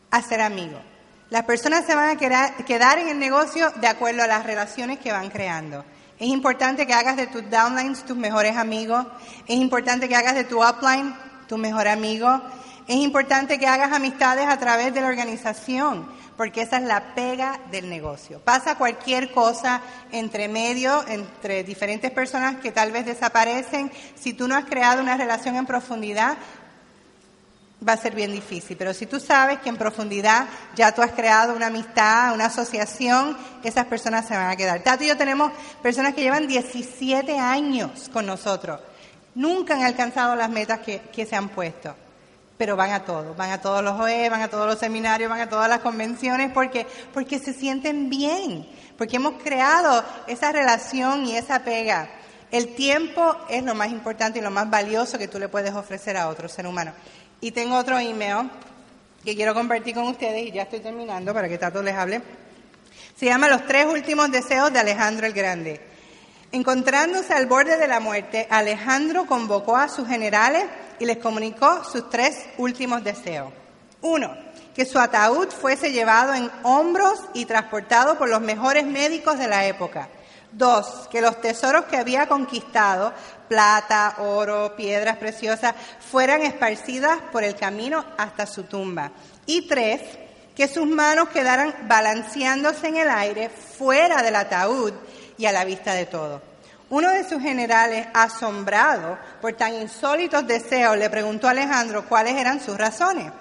[0.10, 0.82] a ser amigos.
[1.30, 5.12] Las personas se van a quedar en el negocio de acuerdo a las relaciones que
[5.12, 5.86] van creando.
[6.20, 9.08] Es importante que hagas de tus downlines tus mejores amigos.
[9.48, 11.16] Es importante que hagas de tu upline
[11.48, 12.42] tu mejor amigo.
[12.88, 17.60] Es importante que hagas amistades a través de la organización, porque esa es la pega
[17.70, 18.40] del negocio.
[18.40, 23.92] Pasa cualquier cosa entre medio, entre diferentes personas que tal vez desaparecen.
[24.16, 26.38] Si tú no has creado una relación en profundidad,
[27.88, 28.78] va a ser bien difícil.
[28.78, 33.38] Pero si tú sabes que en profundidad ya tú has creado una amistad, una asociación,
[33.64, 34.82] esas personas se van a quedar.
[34.82, 38.80] Tato y yo tenemos personas que llevan 17 años con nosotros.
[39.36, 41.96] Nunca han alcanzado las metas que, que se han puesto.
[42.62, 45.42] Pero van a todos, van a todos los OE, van a todos los seminarios, van
[45.42, 48.68] a todas las convenciones, porque, porque se sienten bien,
[49.00, 52.08] porque hemos creado esa relación y esa pega.
[52.52, 56.18] El tiempo es lo más importante y lo más valioso que tú le puedes ofrecer
[56.18, 56.94] a otro ser humano.
[57.40, 58.52] Y tengo otro email
[59.26, 62.22] que quiero compartir con ustedes y ya estoy terminando para que Tato les hable.
[63.16, 65.82] Se llama Los tres últimos deseos de Alejandro el Grande.
[66.54, 70.66] Encontrándose al borde de la muerte, Alejandro convocó a sus generales
[71.00, 73.54] y les comunicó sus tres últimos deseos.
[74.02, 74.36] Uno,
[74.76, 79.66] que su ataúd fuese llevado en hombros y transportado por los mejores médicos de la
[79.66, 80.10] época.
[80.52, 83.14] Dos, que los tesoros que había conquistado,
[83.48, 85.74] plata, oro, piedras preciosas,
[86.12, 89.12] fueran esparcidas por el camino hasta su tumba.
[89.46, 90.02] Y tres,
[90.54, 94.94] que sus manos quedaran balanceándose en el aire fuera del ataúd
[95.42, 96.40] y a la vista de todo.
[96.92, 102.62] Uno de sus generales, asombrado por tan insólitos deseos, le preguntó a Alejandro cuáles eran
[102.62, 103.32] sus razones.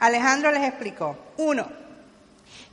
[0.00, 1.68] Alejandro les explicó, uno,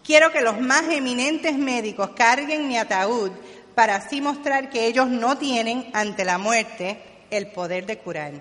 [0.04, 3.30] quiero que los más eminentes médicos carguen mi ataúd
[3.76, 8.32] para así mostrar que ellos no tienen ante la muerte el poder de curar.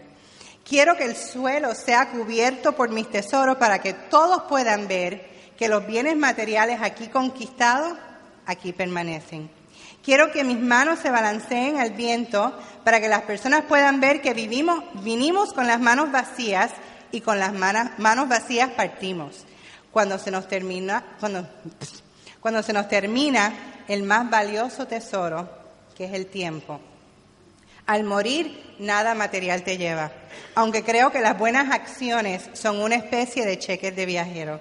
[0.67, 5.69] Quiero que el suelo sea cubierto por mis tesoros para que todos puedan ver que
[5.69, 7.99] los bienes materiales aquí conquistados,
[8.47, 9.60] aquí permanecen.
[10.05, 14.33] Quiero que mis manos se balanceen al viento para que las personas puedan ver que
[14.33, 16.71] vivimos, vinimos con las manos vacías
[17.13, 19.45] y con las manos vacías partimos.
[19.91, 21.47] Cuando se nos termina, cuando,
[22.41, 23.53] cuando se nos termina
[23.89, 25.49] el más valioso tesoro,
[25.97, 26.81] que es el tiempo.
[27.87, 30.13] Al morir, nada material te lleva,
[30.55, 34.61] aunque creo que las buenas acciones son una especie de cheques de viajero.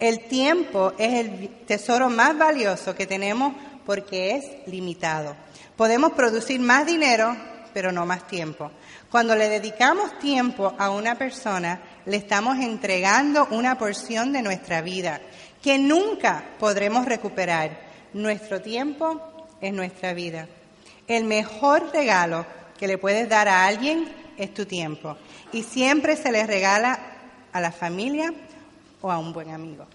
[0.00, 3.52] El tiempo es el tesoro más valioso que tenemos
[3.84, 5.36] porque es limitado.
[5.76, 7.36] Podemos producir más dinero,
[7.72, 8.70] pero no más tiempo.
[9.10, 15.20] Cuando le dedicamos tiempo a una persona, le estamos entregando una porción de nuestra vida
[15.62, 17.70] que nunca podremos recuperar.
[18.12, 20.46] Nuestro tiempo es nuestra vida.
[21.06, 22.44] El mejor regalo
[22.78, 25.16] que le puedes dar a alguien es tu tiempo.
[25.52, 26.98] Y siempre se le regala
[27.52, 28.32] a la familia
[29.00, 29.86] o a un buen amigo.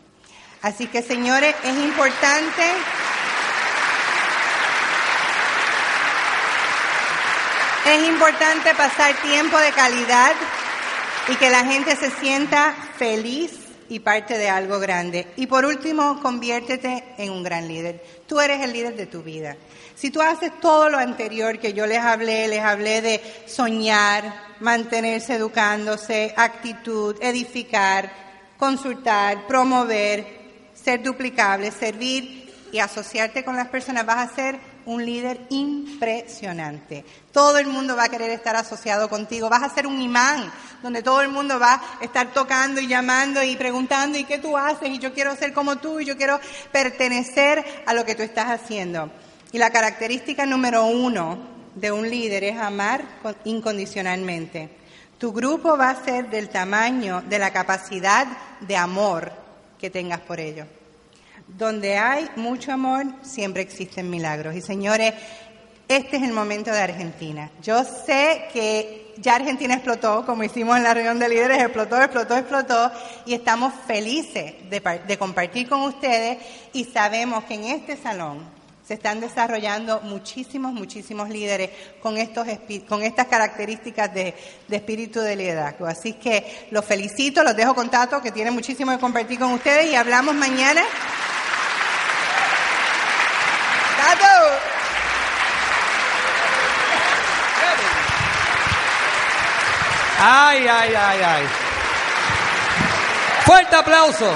[0.61, 2.63] Así que, señores, es importante
[7.85, 10.33] Es importante pasar tiempo de calidad
[11.27, 13.51] y que la gente se sienta feliz
[13.87, 15.27] y parte de algo grande.
[15.37, 18.03] Y por último, conviértete en un gran líder.
[18.27, 19.55] Tú eres el líder de tu vida.
[19.95, 25.35] Si tú haces todo lo anterior que yo les hablé, les hablé de soñar, mantenerse
[25.35, 28.11] educándose, actitud, edificar,
[28.57, 30.25] consultar, promover,
[30.73, 37.05] ser duplicable, servir y asociarte con las personas, vas a ser un líder impresionante.
[37.31, 39.47] Todo el mundo va a querer estar asociado contigo.
[39.47, 43.43] Vas a ser un imán donde todo el mundo va a estar tocando y llamando
[43.43, 44.89] y preguntando, ¿y qué tú haces?
[44.89, 46.39] Y yo quiero ser como tú y yo quiero
[46.71, 49.11] pertenecer a lo que tú estás haciendo.
[49.51, 51.37] Y la característica número uno
[51.75, 53.03] de un líder es amar
[53.45, 54.69] incondicionalmente.
[55.19, 58.25] Tu grupo va a ser del tamaño de la capacidad
[58.61, 59.31] de amor
[59.77, 60.65] que tengas por ellos.
[61.57, 64.55] Donde hay mucho amor, siempre existen milagros.
[64.55, 65.13] Y señores,
[65.89, 67.49] este es el momento de Argentina.
[67.63, 72.37] Yo sé que ya Argentina explotó, como hicimos en la reunión de líderes, explotó, explotó,
[72.37, 72.91] explotó,
[73.25, 76.37] y estamos felices de, compartir con ustedes
[76.73, 82.47] y sabemos que en este salón se están desarrollando muchísimos, muchísimos líderes con, estos,
[82.87, 84.33] con estas características de,
[84.69, 85.85] espíritu de liderazgo.
[85.85, 89.91] Así que los felicito, los dejo con Tato, que tiene muchísimo que compartir con ustedes
[89.91, 90.81] y hablamos mañana.
[100.21, 101.47] Ay, ay, ay, ay.
[103.45, 104.29] Fuerte aplauso.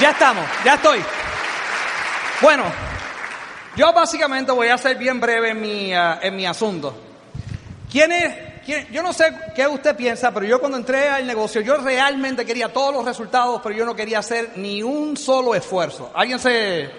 [0.00, 1.02] Ya estamos, ya estoy.
[2.42, 2.64] Bueno,
[3.76, 6.94] yo básicamente voy a ser bien breve en mi, uh, en mi asunto.
[7.90, 8.45] ¿Quién es, quién,
[8.90, 12.72] yo no sé qué usted piensa, pero yo cuando entré al negocio, yo realmente quería
[12.72, 16.10] todos los resultados, pero yo no quería hacer ni un solo esfuerzo.
[16.14, 16.90] ¿Alguien se...?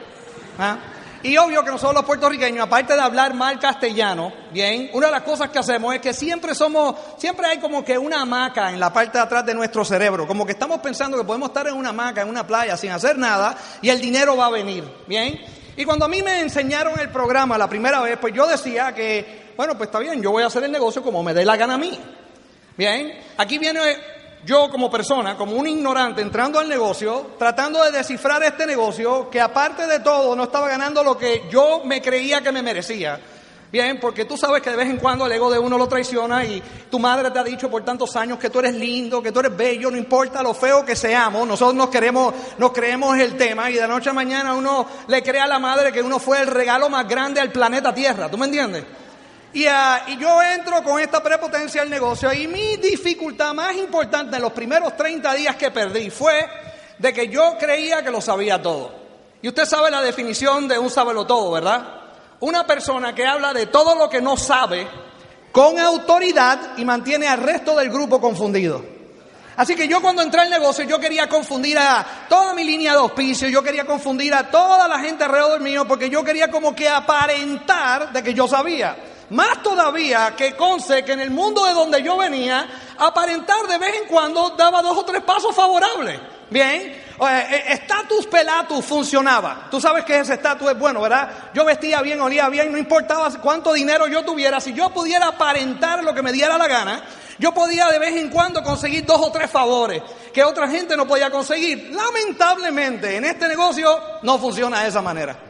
[0.57, 0.77] ¿Ah?
[1.23, 5.23] Y obvio que nosotros los puertorriqueños, aparte de hablar mal castellano, bien, una de las
[5.23, 8.93] cosas que hacemos es que siempre somos, siempre hay como que una hamaca en la
[8.93, 11.89] parte de atrás de nuestro cerebro, como que estamos pensando que podemos estar en una
[11.89, 15.41] hamaca, en una playa, sin hacer nada, y el dinero va a venir, bien.
[15.75, 19.46] Y cuando a mí me enseñaron el programa la primera vez, pues yo decía que,
[19.57, 21.73] bueno, pues está bien, yo voy a hacer el negocio como me dé la gana
[21.73, 21.99] a mí.
[22.77, 23.79] Bien, aquí viene
[24.45, 29.41] yo como persona, como un ignorante, entrando al negocio, tratando de descifrar este negocio, que
[29.41, 33.19] aparte de todo no estaba ganando lo que yo me creía que me merecía.
[33.69, 36.45] Bien, porque tú sabes que de vez en cuando el ego de uno lo traiciona
[36.45, 39.41] y tu madre te ha dicho por tantos años que tú eres lindo, que tú
[39.41, 43.69] eres bello, no importa lo feo que seamos, nosotros nos queremos, nos creemos el tema
[43.69, 46.47] y de noche a mañana uno le cree a la madre que uno fue el
[46.47, 48.85] regalo más grande al planeta Tierra, ¿tú me entiendes?
[49.69, 54.41] Ah, y, yo entro con esta prepotencia al negocio y mi dificultad más importante en
[54.41, 56.47] los primeros 30 días que perdí fue
[56.97, 58.93] de que yo creía que lo sabía todo.
[59.41, 61.85] Y usted sabe la definición de un sabelo todo, ¿verdad?
[62.39, 64.87] Una persona que habla de todo lo que no sabe
[65.51, 68.83] con autoridad y mantiene al resto del grupo confundido.
[69.55, 72.99] Así que yo cuando entré al negocio yo quería confundir a toda mi línea de
[72.99, 76.87] auspicio, yo quería confundir a toda la gente alrededor mío porque yo quería como que
[76.87, 78.95] aparentar de que yo sabía.
[79.29, 82.65] Más todavía que conce que en el mundo de donde yo venía,
[82.97, 86.19] aparentar de vez en cuando daba dos o tres pasos favorables.
[86.49, 86.95] Bien,
[87.67, 89.67] estatus pelatus funcionaba.
[89.69, 91.49] Tú sabes que ese estatus es bueno, ¿verdad?
[91.53, 96.03] Yo vestía bien, olía bien, no importaba cuánto dinero yo tuviera, si yo pudiera aparentar
[96.05, 97.03] lo que me diera la gana,
[97.37, 100.01] yo podía de vez en cuando conseguir dos o tres favores
[100.33, 101.91] que otra gente no podía conseguir.
[101.93, 105.46] Lamentablemente, en este negocio no funciona de esa manera.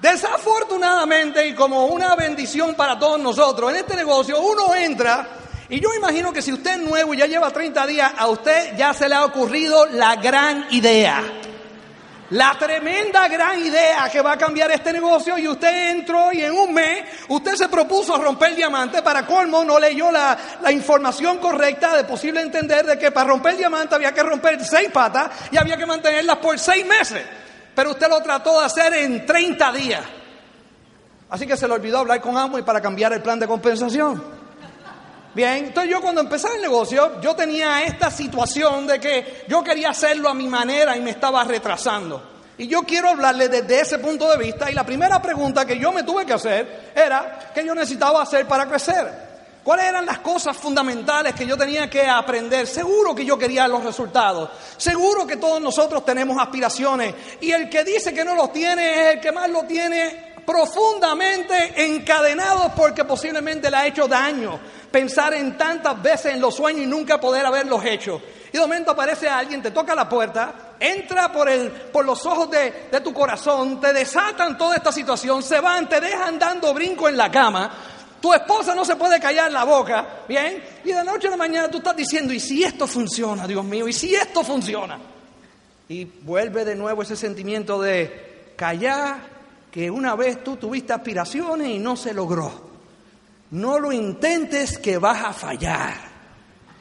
[0.00, 5.26] Desafortunadamente y como una bendición para todos nosotros, en este negocio uno entra
[5.68, 8.76] y yo imagino que si usted es nuevo y ya lleva 30 días, a usted
[8.76, 11.22] ya se le ha ocurrido la gran idea.
[12.30, 16.52] La tremenda gran idea que va a cambiar este negocio y usted entró y en
[16.52, 21.38] un mes usted se propuso romper el diamante, para colmo no leyó la, la, información
[21.38, 25.30] correcta de posible entender de que para romper el diamante había que romper seis patas
[25.50, 27.22] y había que mantenerlas por seis meses
[27.78, 30.02] pero usted lo trató de hacer en 30 días.
[31.30, 34.20] Así que se le olvidó hablar con Amway para cambiar el plan de compensación.
[35.32, 39.90] Bien, entonces yo cuando empecé el negocio, yo tenía esta situación de que yo quería
[39.90, 42.20] hacerlo a mi manera y me estaba retrasando.
[42.58, 45.92] Y yo quiero hablarle desde ese punto de vista y la primera pregunta que yo
[45.92, 49.27] me tuve que hacer era qué yo necesitaba hacer para crecer.
[49.68, 52.66] ¿Cuáles eran las cosas fundamentales que yo tenía que aprender?
[52.66, 54.48] Seguro que yo quería los resultados.
[54.78, 57.14] Seguro que todos nosotros tenemos aspiraciones.
[57.42, 61.84] Y el que dice que no los tiene es el que más lo tiene profundamente
[61.84, 64.58] encadenado porque posiblemente le ha hecho daño
[64.90, 68.22] pensar en tantas veces en los sueños y nunca poder haberlos hecho.
[68.50, 72.50] Y de momento aparece alguien, te toca la puerta, entra por, el, por los ojos
[72.50, 77.06] de, de tu corazón, te desatan toda esta situación, se van, te dejan dando brinco
[77.10, 77.70] en la cama,
[78.20, 80.62] tu esposa no se puede callar la boca, ¿bien?
[80.84, 83.86] Y de noche a la mañana tú estás diciendo, ¿y si esto funciona, Dios mío?
[83.86, 84.98] ¿Y si esto funciona?
[85.88, 89.18] Y vuelve de nuevo ese sentimiento de callar
[89.70, 92.68] que una vez tú tuviste aspiraciones y no se logró.
[93.50, 96.07] No lo intentes que vas a fallar.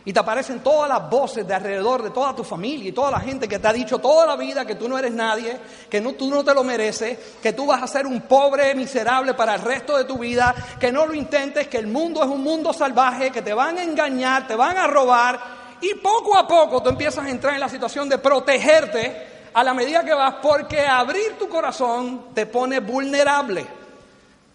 [0.07, 3.19] Y te aparecen todas las voces de alrededor de toda tu familia y toda la
[3.19, 6.13] gente que te ha dicho toda la vida que tú no eres nadie, que no,
[6.13, 9.61] tú no te lo mereces, que tú vas a ser un pobre miserable para el
[9.61, 13.31] resto de tu vida, que no lo intentes, que el mundo es un mundo salvaje,
[13.31, 15.41] que te van a engañar, te van a robar.
[15.81, 19.73] Y poco a poco tú empiezas a entrar en la situación de protegerte a la
[19.73, 23.76] medida que vas, porque abrir tu corazón te pone vulnerable.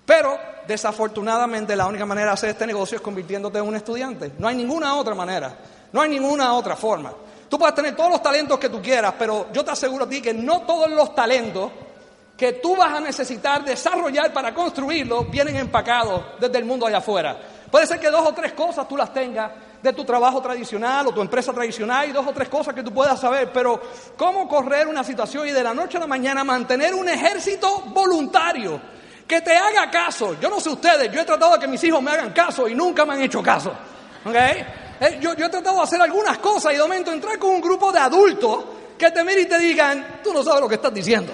[0.04, 4.32] Pero desafortunadamente la única manera de hacer este negocio es convirtiéndote en un estudiante.
[4.38, 5.54] No hay ninguna otra manera,
[5.92, 7.12] no hay ninguna otra forma.
[7.48, 10.22] Tú puedes tener todos los talentos que tú quieras, pero yo te aseguro a ti
[10.22, 11.70] que no todos los talentos
[12.36, 17.38] que tú vas a necesitar desarrollar para construirlo vienen empacados desde el mundo allá afuera.
[17.70, 19.50] Puede ser que dos o tres cosas tú las tengas
[19.82, 22.92] de tu trabajo tradicional o tu empresa tradicional y dos o tres cosas que tú
[22.92, 23.80] puedas saber, pero
[24.16, 28.80] cómo correr una situación y de la noche a la mañana mantener un ejército voluntario
[29.32, 30.36] que te haga caso.
[30.38, 32.74] Yo no sé ustedes, yo he tratado de que mis hijos me hagan caso y
[32.74, 33.72] nunca me han hecho caso.
[34.26, 37.90] Eh, yo, he tratado de hacer algunas cosas y de momento entrar con un grupo
[37.90, 38.62] de adultos
[38.98, 41.32] que te miren y te digan, tú no sabes lo que estás diciendo.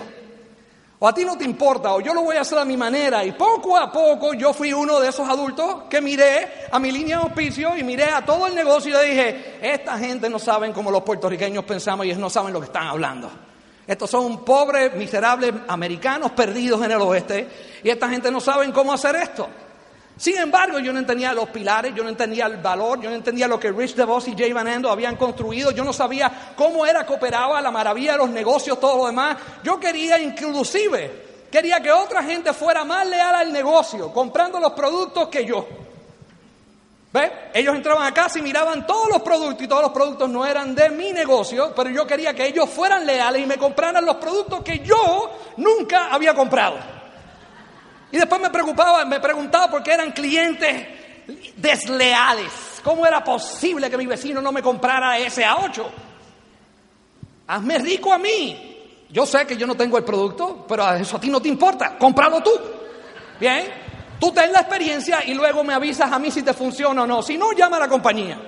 [1.00, 3.24] O a ti no te importa, o yo lo voy a hacer a mi manera.
[3.24, 7.16] Y poco a poco yo fui uno de esos adultos que miré a mi línea
[7.16, 10.92] de auspicio y miré a todo el negocio y dije, esta gente no saben como
[10.92, 13.47] los puertorriqueños pensamos y ellos no saben lo que están hablando.
[13.88, 17.48] Estos son pobres, miserables americanos perdidos en el oeste
[17.82, 19.48] y esta gente no sabe cómo hacer esto.
[20.16, 23.48] Sin embargo, yo no entendía los pilares, yo no entendía el valor, yo no entendía
[23.48, 27.06] lo que Rich DeVos y Jay Van Endo habían construido, yo no sabía cómo era
[27.06, 29.36] cooperaba la maravilla de los negocios, todo lo demás.
[29.64, 35.28] Yo quería inclusive Quería que otra gente fuera más leal al negocio, comprando los productos
[35.28, 35.66] que yo.
[37.54, 40.74] Ellos entraban a casa y miraban todos los productos y todos los productos no eran
[40.74, 44.62] de mi negocio, pero yo quería que ellos fueran leales y me compraran los productos
[44.62, 46.76] que yo nunca había comprado.
[48.10, 50.86] Y después me preocupaba, me preguntaba por qué eran clientes
[51.56, 52.80] desleales.
[52.82, 55.84] ¿Cómo era posible que mi vecino no me comprara ese A8?
[57.48, 58.76] Hazme rico a mí.
[59.10, 61.96] Yo sé que yo no tengo el producto, pero eso a ti no te importa.
[61.98, 62.50] Cómpralo tú.
[63.40, 63.87] Bien.
[64.18, 67.22] Tú ten la experiencia y luego me avisas a mí si te funciona o no.
[67.22, 68.38] Si no, llama a la compañía.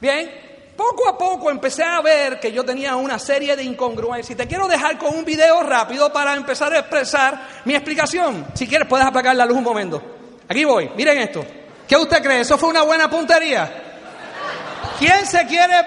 [0.00, 0.30] Bien,
[0.76, 4.30] poco a poco empecé a ver que yo tenía una serie de incongruencias.
[4.30, 8.46] Y te quiero dejar con un video rápido para empezar a expresar mi explicación.
[8.54, 10.00] Si quieres, puedes apagar la luz un momento.
[10.48, 11.44] Aquí voy, miren esto.
[11.86, 12.40] ¿Qué usted cree?
[12.40, 13.84] ¿Eso fue una buena puntería?
[14.98, 15.84] ¿Quién se quiere,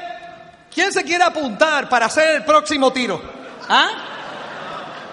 [0.73, 3.21] quién se quiere apuntar para hacer el próximo tiro?
[3.67, 4.10] ¿Ah?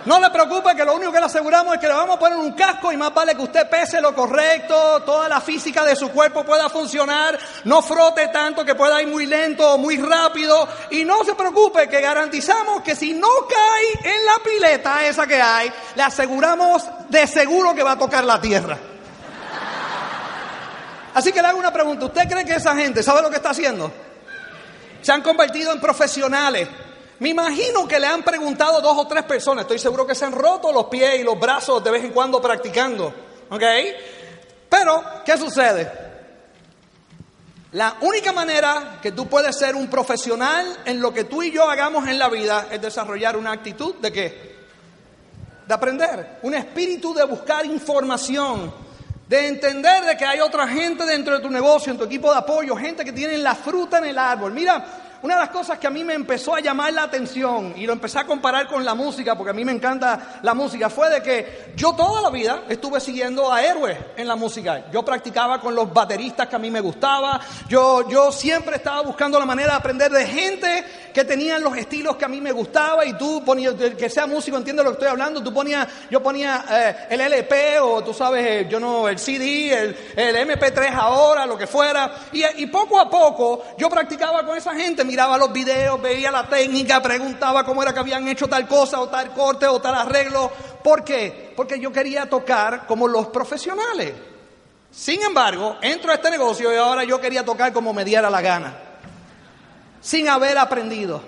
[0.09, 2.39] No le preocupe que lo único que le aseguramos es que le vamos a poner
[2.39, 6.09] un casco y más vale que usted pese lo correcto, toda la física de su
[6.09, 11.05] cuerpo pueda funcionar, no frote tanto que pueda ir muy lento o muy rápido y
[11.05, 15.71] no se preocupe que garantizamos que si no cae en la pileta esa que hay,
[15.95, 18.79] le aseguramos de seguro que va a tocar la tierra.
[21.13, 23.51] Así que le hago una pregunta, ¿usted cree que esa gente sabe lo que está
[23.51, 23.93] haciendo?
[25.03, 26.67] Se han convertido en profesionales
[27.21, 30.33] me imagino que le han preguntado dos o tres personas, estoy seguro que se han
[30.33, 33.13] roto los pies y los brazos de vez en cuando practicando,
[33.51, 33.63] ¿ok?
[34.69, 36.09] Pero, ¿qué sucede?
[37.73, 41.69] La única manera que tú puedes ser un profesional en lo que tú y yo
[41.69, 44.57] hagamos en la vida es desarrollar una actitud de qué?
[45.67, 48.73] De aprender, un espíritu de buscar información,
[49.29, 52.39] de entender de que hay otra gente dentro de tu negocio, en tu equipo de
[52.39, 54.53] apoyo, gente que tiene la fruta en el árbol.
[54.53, 57.87] Mira, una de las cosas que a mí me empezó a llamar la atención y
[57.87, 61.11] lo empecé a comparar con la música, porque a mí me encanta la música, fue
[61.11, 64.85] de que yo toda la vida estuve siguiendo a héroes en la música.
[64.93, 69.41] Yo practicaba con los bateristas que a mí me gustaba, yo, yo siempre estaba buscando
[69.41, 73.05] la manera de aprender de gente que tenían los estilos que a mí me gustaba
[73.05, 76.65] y tú ponías, que sea músico entiende lo que estoy hablando, tú ponías, yo ponía
[76.71, 81.45] eh, el LP o tú sabes, eh, yo no, el CD, el, el MP3 ahora,
[81.45, 85.51] lo que fuera, y, y poco a poco yo practicaba con esa gente miraba los
[85.51, 89.67] videos, veía la técnica, preguntaba cómo era que habían hecho tal cosa o tal corte
[89.67, 90.53] o tal arreglo.
[90.85, 91.55] ¿Por qué?
[91.57, 94.13] Porque yo quería tocar como los profesionales.
[94.91, 98.43] Sin embargo, entro a este negocio y ahora yo quería tocar como me diera la
[98.43, 98.77] gana,
[100.01, 101.23] sin haber aprendido.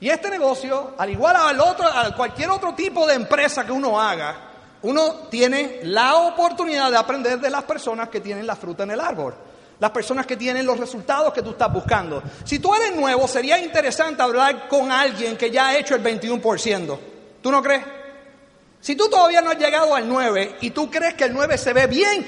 [0.00, 4.00] Y este negocio, al igual al otro, a cualquier otro tipo de empresa que uno
[4.00, 4.50] haga,
[4.82, 9.00] uno tiene la oportunidad de aprender de las personas que tienen la fruta en el
[9.00, 9.34] árbol
[9.80, 12.22] las personas que tienen los resultados que tú estás buscando.
[12.44, 16.98] Si tú eres nuevo, sería interesante hablar con alguien que ya ha hecho el 21%.
[17.42, 17.84] ¿Tú no crees?
[18.80, 21.72] Si tú todavía no has llegado al 9 y tú crees que el 9 se
[21.72, 22.26] ve bien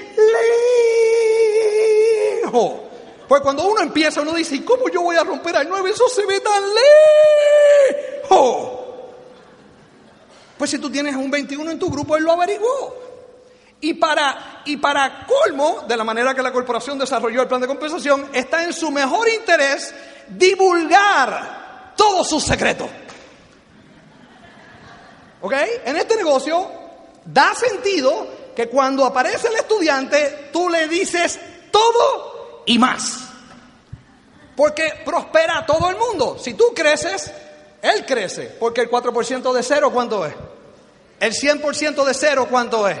[2.43, 2.73] lejos,
[3.27, 5.89] pues cuando uno empieza uno dice, ¿y cómo yo voy a romper al 9?
[5.91, 6.63] Eso se ve tan
[8.23, 8.69] lejos.
[10.57, 13.06] Pues si tú tienes un 21 en tu grupo, él lo averiguó.
[13.79, 17.67] Y para, y para colmo, de la manera que la corporación desarrolló el plan de
[17.67, 19.93] compensación, está en su mejor interés
[20.29, 22.89] divulgar todos sus secretos.
[25.41, 25.53] ¿Ok?
[25.85, 26.69] En este negocio
[27.23, 31.39] da sentido que cuando aparece el estudiante, tú le dices
[31.71, 33.19] todo y más.
[34.55, 36.39] Porque prospera a todo el mundo.
[36.39, 37.31] Si tú creces,
[37.83, 38.55] él crece.
[38.59, 40.33] Porque el 4% de cero, ¿cuánto es?
[41.19, 42.97] El 100% de cero, ¿cuánto es?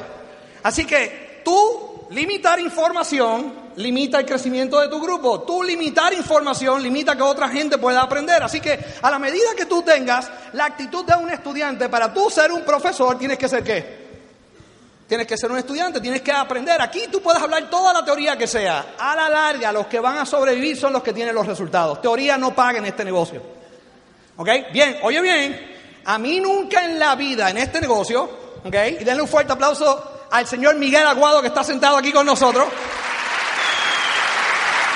[0.63, 5.41] Así que tú limitar información limita el crecimiento de tu grupo.
[5.41, 8.41] Tú limitar información limita que otra gente pueda aprender.
[8.43, 12.29] Así que a la medida que tú tengas la actitud de un estudiante para tú
[12.29, 14.07] ser un profesor, tienes que ser qué?
[15.07, 16.81] Tienes que ser un estudiante, tienes que aprender.
[16.81, 18.95] Aquí tú puedes hablar toda la teoría que sea.
[18.99, 22.01] A la larga, los que van a sobrevivir son los que tienen los resultados.
[22.01, 23.41] Teoría no paga en este negocio.
[24.35, 24.49] ¿Ok?
[24.73, 25.77] Bien, oye bien.
[26.03, 28.23] A mí nunca en la vida, en este negocio,
[28.63, 28.75] ¿ok?
[28.99, 32.67] Y denle un fuerte aplauso al señor Miguel Aguado que está sentado aquí con nosotros.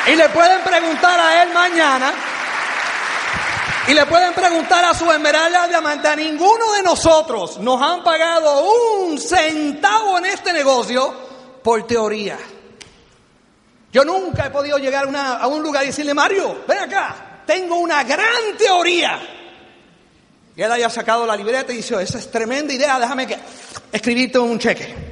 [0.07, 2.13] Y le pueden preguntar a él mañana.
[3.87, 6.07] Y le pueden preguntar a su esmeralda diamante.
[6.07, 8.63] A ninguno de nosotros nos han pagado
[9.03, 11.13] un centavo en este negocio
[11.63, 12.37] por teoría.
[13.91, 18.03] Yo nunca he podido llegar a un lugar y decirle, Mario, ven acá, tengo una
[18.03, 19.19] gran teoría.
[20.55, 23.37] Y él haya sacado la libreta y dice, esa es tremenda idea, déjame que
[23.91, 25.10] escribirte un cheque.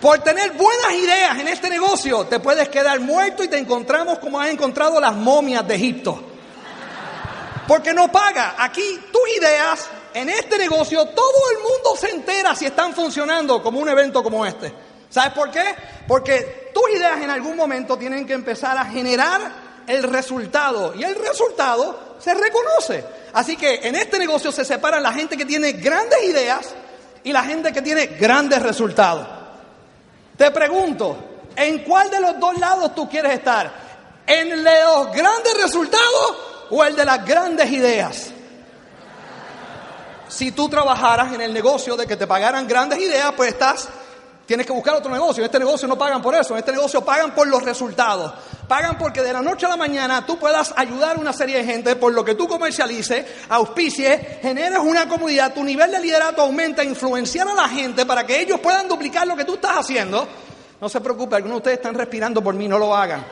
[0.00, 4.38] Por tener buenas ideas en este negocio, te puedes quedar muerto y te encontramos como
[4.38, 6.22] has encontrado las momias de Egipto.
[7.66, 8.54] Porque no paga.
[8.58, 13.80] Aquí tus ideas en este negocio todo el mundo se entera si están funcionando como
[13.80, 14.72] un evento como este.
[15.08, 15.64] ¿Sabes por qué?
[16.06, 19.40] Porque tus ideas en algún momento tienen que empezar a generar
[19.86, 23.04] el resultado y el resultado se reconoce.
[23.32, 26.74] Así que en este negocio se separan la gente que tiene grandes ideas
[27.24, 29.35] y la gente que tiene grandes resultados.
[30.36, 31.16] Te pregunto,
[31.56, 33.72] ¿en cuál de los dos lados tú quieres estar?
[34.26, 36.36] ¿En los grandes resultados
[36.70, 38.30] o el de las grandes ideas?
[40.28, 43.88] Si tú trabajaras en el negocio de que te pagaran grandes ideas, pues estás
[44.46, 45.42] Tienes que buscar otro negocio.
[45.42, 46.54] En este negocio no pagan por eso.
[46.54, 48.32] En este negocio pagan por los resultados.
[48.68, 51.64] Pagan porque de la noche a la mañana tú puedas ayudar a una serie de
[51.64, 56.84] gente por lo que tú comercialices, auspicies, generes una comunidad, tu nivel de liderato aumenta,
[56.84, 60.28] influenciar a la gente para que ellos puedan duplicar lo que tú estás haciendo.
[60.80, 63.24] No se preocupe, algunos de ustedes están respirando por mí, no lo hagan.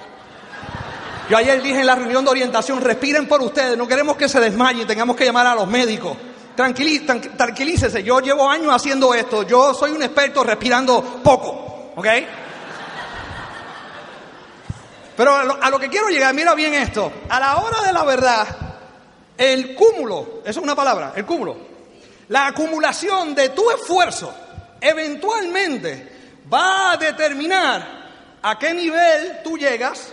[1.30, 4.40] Yo ayer dije en la reunión de orientación, respiren por ustedes, no queremos que se
[4.40, 6.16] desmayen, tengamos que llamar a los médicos
[6.56, 12.06] tranquilícese, yo llevo años haciendo esto, yo soy un experto respirando poco, ¿ok?
[15.16, 17.92] Pero a lo, a lo, que quiero llegar, mira bien esto, a la hora de
[17.92, 18.46] la verdad,
[19.36, 21.56] el cúmulo, eso es una palabra, el cúmulo,
[22.28, 24.34] la acumulación de tu esfuerzo
[24.80, 26.12] eventualmente
[26.52, 28.04] va a determinar
[28.42, 30.12] a qué nivel tú llegas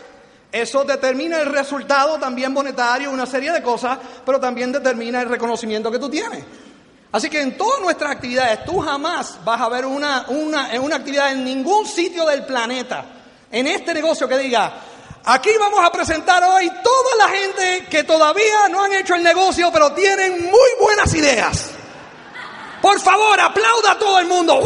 [0.52, 5.90] eso determina el resultado también monetario, una serie de cosas, pero también determina el reconocimiento
[5.90, 6.44] que tú tienes.
[7.12, 11.32] Así que en todas nuestras actividades, tú jamás vas a ver una, una, una actividad
[11.32, 13.06] en ningún sitio del planeta,
[13.52, 14.74] en este negocio que diga,
[15.26, 19.70] aquí vamos a presentar hoy toda la gente que todavía no han hecho el negocio,
[19.72, 21.72] pero tienen muy buenas ideas.
[22.82, 24.60] Por favor, aplauda a todo el mundo.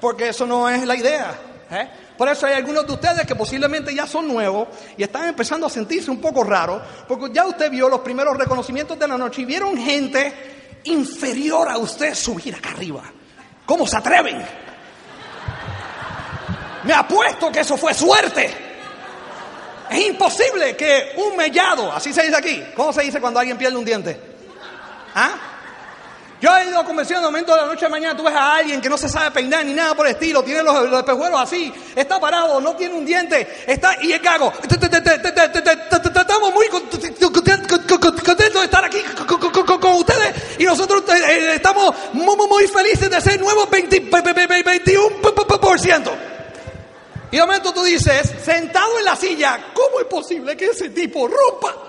[0.00, 1.34] Porque eso no es la idea.
[1.70, 1.90] ¿eh?
[2.18, 4.66] Por eso hay algunos de ustedes que posiblemente ya son nuevos
[4.96, 8.98] y están empezando a sentirse un poco raros, porque ya usted vio los primeros reconocimientos
[8.98, 13.04] de la noche y vieron gente inferior a usted subir acá arriba.
[13.64, 14.44] ¿Cómo se atreven?
[16.82, 18.50] Me apuesto que eso fue suerte.
[19.88, 23.76] Es imposible que un mellado, así se dice aquí, ¿cómo se dice cuando alguien pierde
[23.76, 24.20] un diente?
[25.14, 25.57] ¿Ah?
[26.40, 28.56] Yo he ido a convención de momento de la noche a mañana, tú ves a
[28.56, 31.40] alguien que no se sabe peinar ni nada por el estilo, tiene los, los espejuelos
[31.40, 34.52] así, está parado, no tiene un diente, está y es cago.
[34.62, 38.98] Estamos muy contentos de estar aquí
[39.80, 46.10] con ustedes y nosotros estamos muy felices de ser nuevos 21%.
[47.30, 51.26] Y de momento tú dices, sentado en la silla, ¿cómo es posible que ese tipo
[51.26, 51.87] rompa?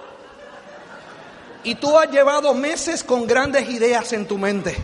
[1.63, 4.75] Y tú has llevado meses con grandes ideas en tu mente.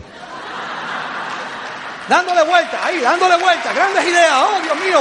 [2.08, 4.32] Dándole vuelta, ahí, dándole vuelta, grandes ideas.
[4.34, 5.00] Oh, Dios mío,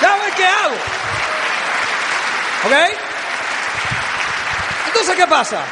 [0.00, 0.74] ya ver qué hago.
[2.64, 2.72] ¿Ok?
[4.86, 5.62] Entonces, ¿qué pasa?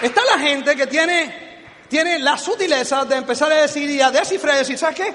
[0.00, 4.54] Está la gente que tiene, tiene la sutileza de empezar a decir y a descifrar
[4.56, 5.14] y decir, ¿sabes qué?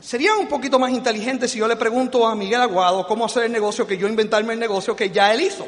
[0.00, 3.52] Sería un poquito más inteligente si yo le pregunto a Miguel Aguado cómo hacer el
[3.52, 5.66] negocio que yo inventarme el negocio que ya él hizo.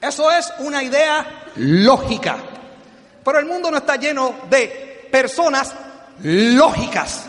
[0.00, 2.36] Eso es una idea lógica.
[3.24, 5.74] Pero el mundo no está lleno de personas
[6.22, 7.24] lógicas.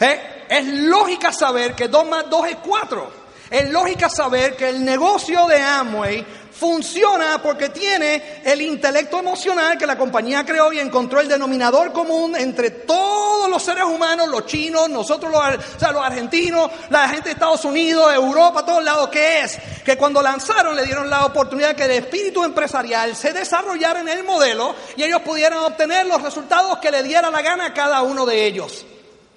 [0.00, 0.46] ¿Eh?
[0.48, 3.22] Es lógica saber que 2 más 2 es 4.
[3.50, 6.26] Es lógica saber que el negocio de Amway
[6.62, 12.36] funciona porque tiene el intelecto emocional que la compañía creó y encontró el denominador común
[12.36, 18.14] entre todos los seres humanos, los chinos, nosotros los, argentinos, la gente de Estados Unidos,
[18.14, 22.44] Europa, todos lados, que es que cuando lanzaron le dieron la oportunidad que el espíritu
[22.44, 27.28] empresarial se desarrollara en el modelo y ellos pudieran obtener los resultados que le diera
[27.28, 28.86] la gana a cada uno de ellos.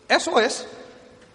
[0.07, 0.67] Eso es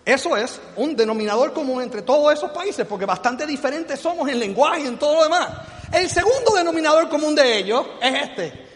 [0.04, 4.82] eso es un denominador común entre todos esos países, porque bastante diferentes somos en lenguaje
[4.82, 5.48] y en todo lo demás.
[5.92, 8.68] El segundo denominador común de ellos es este.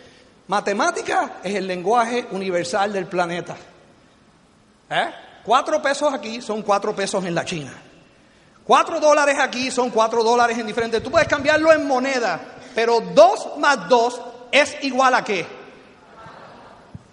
[0.48, 3.56] Matemática es el lenguaje universal del planeta.
[4.90, 5.10] ¿Eh?
[5.44, 7.72] Cuatro pesos aquí son cuatro pesos en la China.
[8.64, 11.02] Cuatro dólares aquí son cuatro dólares en diferentes.
[11.02, 12.40] Tú puedes cambiarlo en moneda,
[12.74, 15.46] pero dos más dos es igual a qué?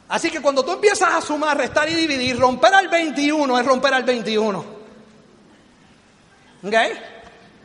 [0.09, 3.93] Así que cuando tú empiezas a sumar, restar y dividir, romper al 21 es romper
[3.93, 4.59] al 21.
[6.63, 6.73] ¿Ok?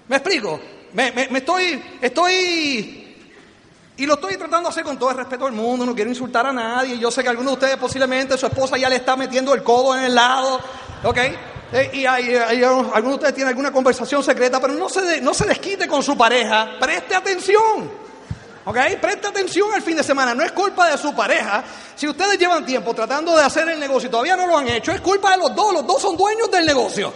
[0.08, 0.60] ¿Me explico?
[0.92, 3.16] Me, estoy, estoy,
[3.96, 6.46] y lo estoy tratando de hacer con todo el respeto del mundo, no quiero insultar
[6.46, 6.98] a nadie.
[6.98, 9.96] Yo sé que algunos de ustedes posiblemente su esposa ya le está metiendo el codo
[9.96, 10.60] en el lado,
[11.04, 11.18] ¿ok?
[11.72, 15.46] Eh, y hay, algunos de ustedes tienen alguna conversación secreta, pero no se, no se
[15.46, 18.06] les quite con su pareja, preste atención.
[18.66, 18.76] ¿Ok?
[19.00, 20.34] Presta atención al fin de semana.
[20.34, 21.62] No es culpa de su pareja.
[21.94, 24.90] Si ustedes llevan tiempo tratando de hacer el negocio y todavía no lo han hecho,
[24.90, 25.72] es culpa de los dos.
[25.72, 27.14] Los dos son dueños del negocio.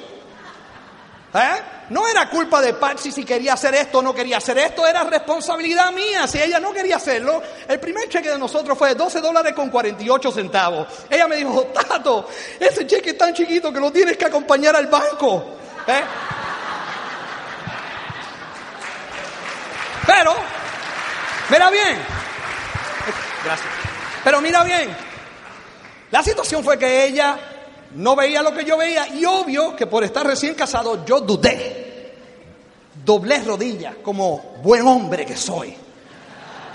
[1.33, 1.63] ¿Eh?
[1.91, 5.05] no era culpa de Patsy si quería hacer esto o no quería hacer esto, era
[5.05, 6.27] responsabilidad mía.
[6.27, 9.71] Si ella no quería hacerlo, el primer cheque de nosotros fue de 12 dólares con
[9.71, 10.87] 48 centavos.
[11.09, 12.29] Ella me dijo, Tato,
[12.59, 15.57] ese cheque es tan chiquito que lo tienes que acompañar al banco.
[15.87, 16.03] ¿Eh?
[20.07, 20.35] Pero,
[21.51, 21.99] mira bien,
[23.45, 23.69] gracias.
[24.23, 24.97] Pero mira bien,
[26.11, 27.39] la situación fue que ella
[27.95, 32.15] no veía lo que yo veía y obvio que por estar recién casado yo dudé.
[33.05, 35.75] Doblé rodillas como buen hombre que soy.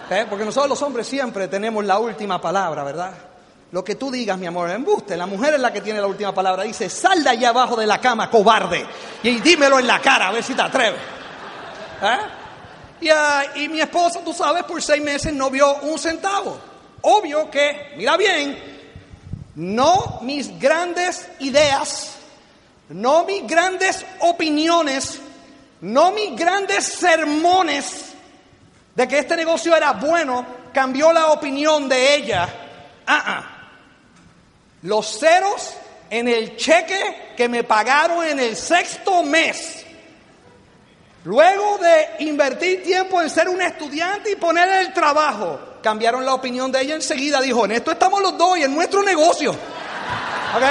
[0.09, 0.26] ¿Eh?
[0.30, 3.13] Porque nosotros los hombres siempre tenemos la última palabra, ¿verdad?
[3.72, 5.18] Lo que tú digas, mi amor, embuste.
[5.18, 6.63] La mujer es la que tiene la última palabra.
[6.63, 8.86] Dice, sal de allá abajo de la cama, cobarde.
[9.24, 10.99] Y dímelo en la cara, a ver si te atreves.
[12.01, 12.18] ¿Eh?
[13.01, 16.57] Y, ah, y mi esposa, tú sabes, por seis meses no vio un centavo.
[17.01, 18.74] Obvio que, mira bien,
[19.56, 22.16] no mis grandes ideas,
[22.89, 25.20] no mis grandes opiniones,
[25.82, 28.14] no mis grandes sermones
[28.95, 32.47] de que este negocio era bueno, cambió la opinión de ella.
[33.08, 33.51] Ah, ah.
[34.84, 35.74] Los ceros
[36.10, 39.86] en el cheque que me pagaron en el sexto mes
[41.26, 46.71] Luego de invertir tiempo en ser un estudiante y poner el trabajo, cambiaron la opinión
[46.71, 47.39] de ella enseguida.
[47.39, 49.51] Dijo, en esto estamos los dos y en nuestro negocio.
[49.51, 50.63] ¿Ok?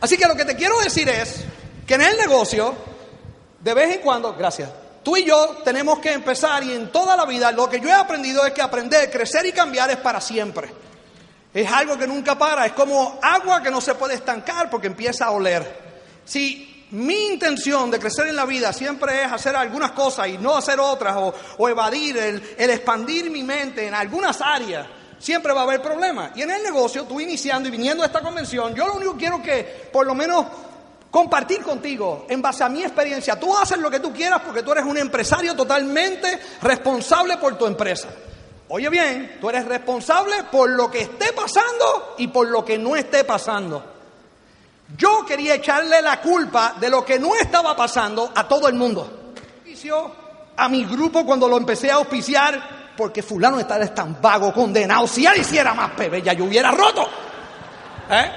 [0.00, 1.44] Así que lo que te quiero decir es
[1.86, 2.74] que en el negocio,
[3.60, 4.68] de vez en cuando, gracias,
[5.04, 7.92] tú y yo tenemos que empezar y en toda la vida lo que yo he
[7.92, 10.68] aprendido es que aprender, crecer y cambiar es para siempre.
[11.54, 15.26] Es algo que nunca para, es como agua que no se puede estancar porque empieza
[15.26, 15.86] a oler.
[16.24, 20.56] Si mi intención de crecer en la vida siempre es hacer algunas cosas y no
[20.56, 21.16] hacer otras
[21.58, 24.86] o, evadir, el, expandir mi mente en algunas áreas.
[25.18, 26.30] Siempre va a haber problemas.
[26.36, 29.18] Y en el negocio, tú iniciando y viniendo a esta convención, yo lo único que
[29.18, 30.46] quiero que por lo menos
[31.10, 33.40] compartir contigo en base a mi experiencia.
[33.40, 37.66] Tú haces lo que tú quieras porque tú eres un empresario totalmente responsable por tu
[37.66, 38.08] empresa.
[38.68, 42.94] Oye bien, tú eres responsable por lo que esté pasando y por lo que no
[42.94, 43.95] esté pasando.
[44.96, 49.32] Yo quería echarle la culpa de lo que no estaba pasando a todo el mundo.
[50.56, 55.06] A mi grupo cuando lo empecé a auspiciar, porque fulano está tan vago, condenado.
[55.06, 57.06] Si él hiciera más pebe, ya yo hubiera roto.
[58.10, 58.32] ¿Eh?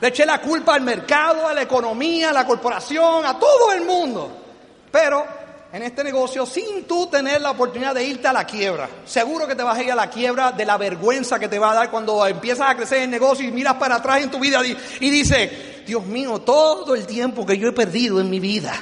[0.00, 3.84] Le eché la culpa al mercado, a la economía, a la corporación, a todo el
[3.84, 4.30] mundo.
[4.92, 5.26] Pero
[5.72, 8.88] en este negocio sin tú tener la oportunidad de irte a la quiebra.
[9.04, 11.72] Seguro que te vas a ir a la quiebra de la vergüenza que te va
[11.72, 14.60] a dar cuando empiezas a crecer el negocio y miras para atrás en tu vida
[14.64, 18.72] y, dices, Dios mío, todo el tiempo que yo he perdido en mi vida.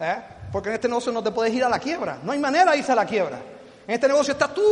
[0.00, 0.16] ¿Eh?
[0.50, 2.18] Porque en este negocio no te puedes ir a la quiebra.
[2.22, 3.38] No hay manera de irse a la quiebra.
[3.86, 4.62] En este negocio estás tú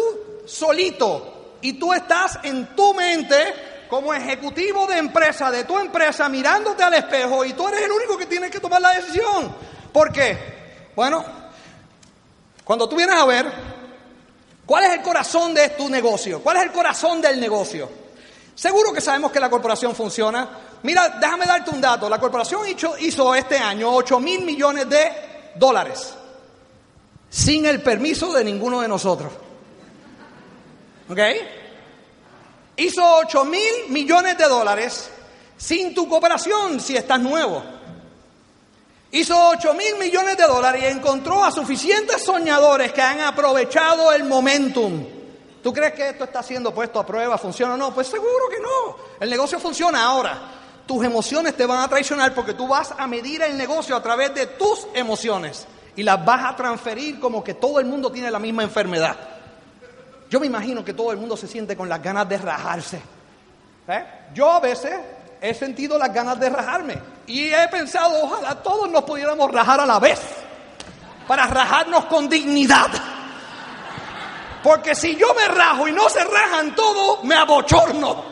[0.47, 3.37] solito y tú estás en tu mente
[3.89, 8.17] como ejecutivo de empresa, de tu empresa, mirándote al espejo y tú eres el único
[8.17, 9.55] que tiene que tomar la decisión.
[9.93, 10.58] ¿Por qué?
[10.99, 11.25] Bueno,
[12.65, 13.47] cuando tú vienes a ver,
[14.67, 16.43] ¿cuál es el corazón de tu negocio?
[16.43, 17.89] ¿Cuál es el corazón del negocio?
[18.53, 20.49] Seguro que sabemos que la corporación funciona.
[20.83, 22.09] Mira, déjame darte un dato.
[22.09, 22.63] La corporación
[22.99, 26.15] hizo, este año 8 mil millones de dólares
[27.31, 29.33] sin el permiso de ninguno de nosotros.
[31.09, 31.21] ¿Ok?
[32.77, 35.09] Hizo 8 mil millones de dólares
[35.57, 37.78] sin tu cooperación si estás nuevo.
[39.11, 44.25] Hizo 8 mil millones de dólares y encontró a suficientes soñadores que han aprovechado el
[44.25, 45.05] momentum.
[45.63, 47.39] ¿Tú crees que esto está siendo puesto a prueba?
[47.39, 47.95] ¿Funciona o no?
[47.95, 48.97] Pues seguro que no.
[49.19, 50.39] El negocio funciona ahora.
[50.87, 54.35] Tus emociones te van a traicionar porque tú vas a medir el negocio a través
[54.35, 58.39] de tus emociones y las vas a transferir como que todo el mundo tiene la
[58.39, 59.17] misma enfermedad.
[60.31, 63.01] Yo me imagino que todo el mundo se siente con las ganas de rajarse.
[63.89, 64.05] ¿Eh?
[64.35, 64.93] Yo a veces
[65.41, 66.99] he sentido las ganas de rajarme.
[67.27, 70.21] Y he pensado, ojalá todos nos pudiéramos rajar a la vez.
[71.27, 72.89] Para rajarnos con dignidad.
[74.63, 78.25] Porque si yo me rajo y no se rajan todos, me abochorno.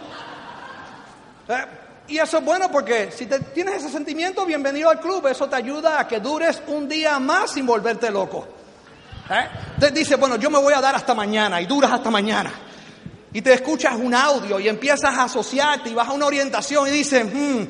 [1.49, 1.65] ¿Eh?
[2.09, 5.27] Y eso es bueno porque si te, tienes ese sentimiento, bienvenido al club.
[5.27, 8.47] Eso te ayuda a que dures un día más sin volverte loco.
[9.29, 9.91] ¿Eh?
[9.93, 12.53] Dice, bueno, yo me voy a dar hasta mañana y duras hasta mañana
[13.37, 16.91] y te escuchas un audio y empiezas a asociarte y vas a una orientación y
[16.91, 17.65] dices, hmm,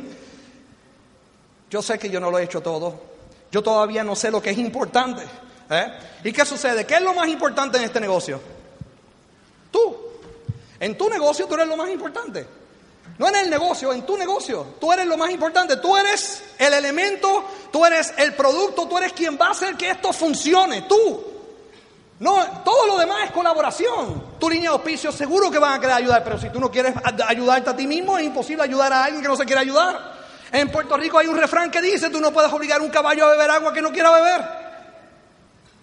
[1.69, 3.03] yo sé que yo no lo he hecho todo,
[3.51, 5.25] yo todavía no sé lo que es importante.
[5.69, 5.93] ¿eh?
[6.23, 6.87] ¿Y qué sucede?
[6.87, 8.41] ¿Qué es lo más importante en este negocio?
[9.73, 9.97] Tú.
[10.79, 12.47] En tu negocio tú eres lo más importante.
[13.19, 14.75] No en el negocio, en tu negocio.
[14.81, 15.79] Tú eres lo más importante.
[15.79, 19.91] Tú eres el elemento, tú eres el producto, tú eres quien va a hacer que
[19.91, 20.83] esto funcione.
[20.83, 21.36] Tú.
[22.19, 24.37] No, todo lo demás es colaboración.
[24.39, 26.95] Tu línea de auspicio seguro que van a querer ayudar, pero si tú no quieres
[27.27, 30.17] ayudarte a ti mismo, es imposible ayudar a alguien que no se quiere ayudar.
[30.51, 33.27] En Puerto Rico hay un refrán que dice, tú no puedes obligar a un caballo
[33.27, 34.67] a beber agua que no quiera beber.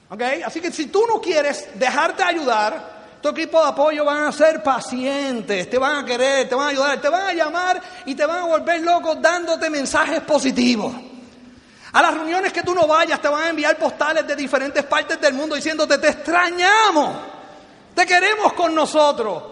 [0.09, 0.21] ¿Ok?
[0.45, 4.63] Así que si tú no quieres dejarte ayudar, tu equipo de apoyo van a ser
[4.63, 8.25] pacientes, te van a querer, te van a ayudar, te van a llamar y te
[8.25, 10.93] van a volver loco dándote mensajes positivos.
[11.93, 15.21] A las reuniones que tú no vayas te van a enviar postales de diferentes partes
[15.21, 17.15] del mundo diciéndote, te extrañamos,
[17.93, 19.43] te queremos con nosotros.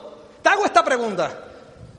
[0.41, 1.31] Te hago esta pregunta.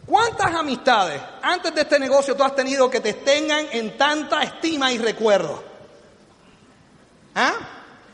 [0.04, 4.90] ¿Cuántas amistades antes de este negocio tú has tenido que te tengan en tanta estima
[4.90, 5.62] y recuerdo?
[7.36, 7.52] ¿Ah?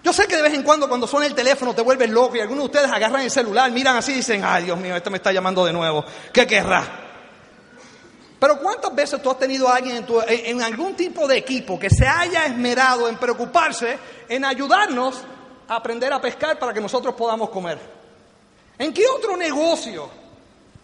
[0.04, 2.40] Yo sé que de vez en cuando cuando suena el teléfono te vuelves loco y
[2.40, 5.16] algunos de ustedes agarran el celular, miran así y dicen, ay Dios mío, este me
[5.16, 7.07] está llamando de nuevo, ¿qué querrá?
[8.38, 12.06] Pero ¿cuántas veces tú has tenido a alguien en, algún tipo de equipo que se
[12.06, 15.22] haya esmerado en preocuparse en ayudarnos
[15.66, 17.78] a aprender a pescar para que nosotros podamos comer?
[18.78, 20.08] ¿En qué otro negocio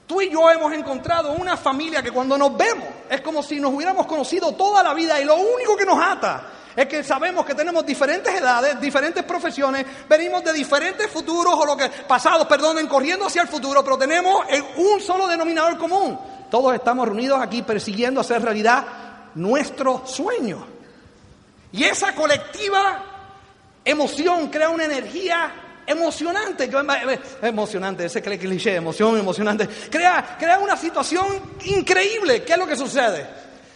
[0.06, 3.72] tú y yo hemos encontrado una familia que cuando nos vemos es como si nos
[3.72, 7.54] hubiéramos conocido toda la vida y lo único que nos ata es que sabemos que
[7.54, 13.26] tenemos diferentes edades, diferentes profesiones, venimos de diferentes futuros o lo que pasados, perdonen, corriendo
[13.26, 14.44] hacia el futuro, pero tenemos
[14.76, 16.18] un solo denominador común.
[16.54, 18.84] Todos estamos reunidos aquí persiguiendo hacer realidad
[19.34, 20.64] nuestro sueño.
[21.72, 23.04] Y esa colectiva
[23.84, 26.70] emoción crea una energía emocionante,
[27.42, 31.26] emocionante, ese cliché, emoción, emocionante, crea, crea una situación
[31.64, 32.44] increíble.
[32.44, 33.26] ¿Qué es lo que sucede?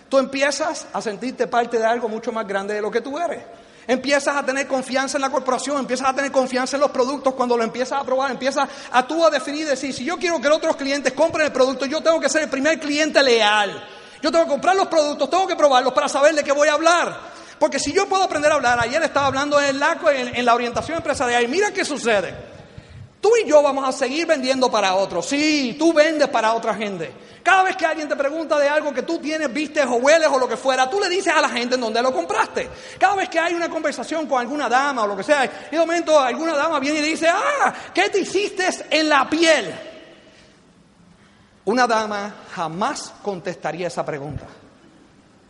[0.09, 3.43] Tú empiezas a sentirte parte de algo mucho más grande de lo que tú eres.
[3.89, 7.57] Empiezas a tener confianza en la corporación, empiezas a tener confianza en los productos cuando
[7.57, 10.77] lo empiezas a probar, empiezas a tú a definir decir, si yo quiero que otros
[10.77, 13.83] clientes compren el producto, yo tengo que ser el primer cliente leal.
[14.21, 16.75] Yo tengo que comprar los productos, tengo que probarlos para saber de qué voy a
[16.75, 17.19] hablar.
[17.59, 20.55] Porque si yo puedo aprender a hablar, ayer estaba hablando en el LACO, en, la
[20.55, 22.58] orientación empresarial, y mira qué sucede.
[23.21, 25.27] Tú y yo vamos a seguir vendiendo para otros.
[25.27, 27.13] Sí, tú vendes para otra gente.
[27.43, 30.39] Cada vez que alguien te pregunta de algo que tú tienes, vistes o hueles o
[30.39, 32.69] lo que fuera, tú le dices a la gente en dónde lo compraste.
[32.99, 35.79] Cada vez que hay una conversación con alguna dama o lo que sea, y de
[35.79, 39.75] momento alguna dama viene y dice, ah, ¿qué te hiciste en la piel?
[41.65, 44.47] Una dama jamás contestaría esa pregunta.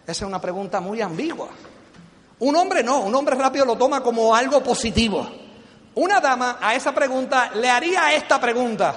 [0.05, 1.49] Esa es una pregunta muy ambigua.
[2.39, 5.29] Un hombre no, un hombre rápido lo toma como algo positivo.
[5.99, 8.95] Una dama a esa pregunta le haría esta pregunta.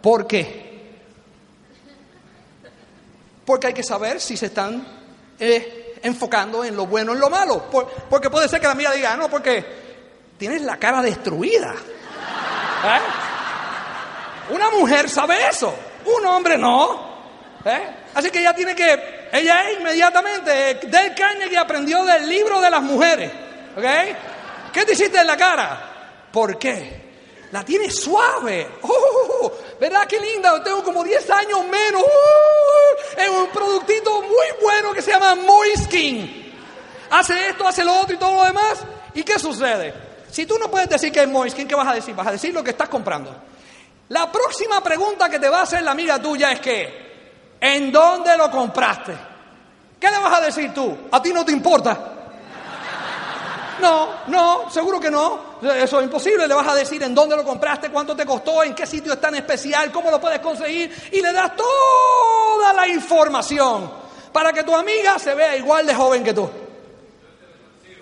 [0.00, 0.96] ¿Por qué?
[3.44, 4.82] Porque hay que saber si se están
[5.38, 7.66] eh, enfocando en lo bueno en lo malo.
[8.08, 9.62] porque puede ser que la mía diga, no, porque
[10.38, 11.74] tienes la cara destruida.
[11.74, 13.00] ¿Eh?
[14.54, 15.74] Una mujer sabe eso,
[16.06, 17.08] un hombre no.
[17.62, 17.90] ¿Eh?
[18.14, 23.30] Así que ella tiene que, ella inmediatamente, del que aprendió del libro de las mujeres.
[24.72, 25.87] ¿Qué te hiciste en la cara?
[26.38, 27.48] ¿Por qué?
[27.50, 28.68] La tiene suave.
[28.82, 30.62] Oh, ¿Verdad qué linda?
[30.62, 32.00] Tengo como 10 años menos.
[32.00, 36.54] Uh, es un productito muy bueno que se llama Moiskin.
[37.10, 38.78] Hace esto, hace lo otro y todo lo demás.
[39.14, 39.92] ¿Y qué sucede?
[40.30, 42.14] Si tú no puedes decir que es Moiskin, ¿qué vas a decir?
[42.14, 43.34] Vas a decir lo que estás comprando.
[44.10, 48.36] La próxima pregunta que te va a hacer la amiga tuya es que, ¿en dónde
[48.36, 49.12] lo compraste?
[49.98, 50.98] ¿Qué le vas a decir tú?
[51.10, 52.17] ¿A ti no te importa?
[53.80, 55.58] No, no, seguro que no.
[55.62, 56.46] Eso es imposible.
[56.46, 59.20] Le vas a decir en dónde lo compraste, cuánto te costó, en qué sitio es
[59.20, 63.90] tan especial, cómo lo puedes conseguir y le das toda la información
[64.32, 66.48] para que tu amiga se vea igual de joven que tú.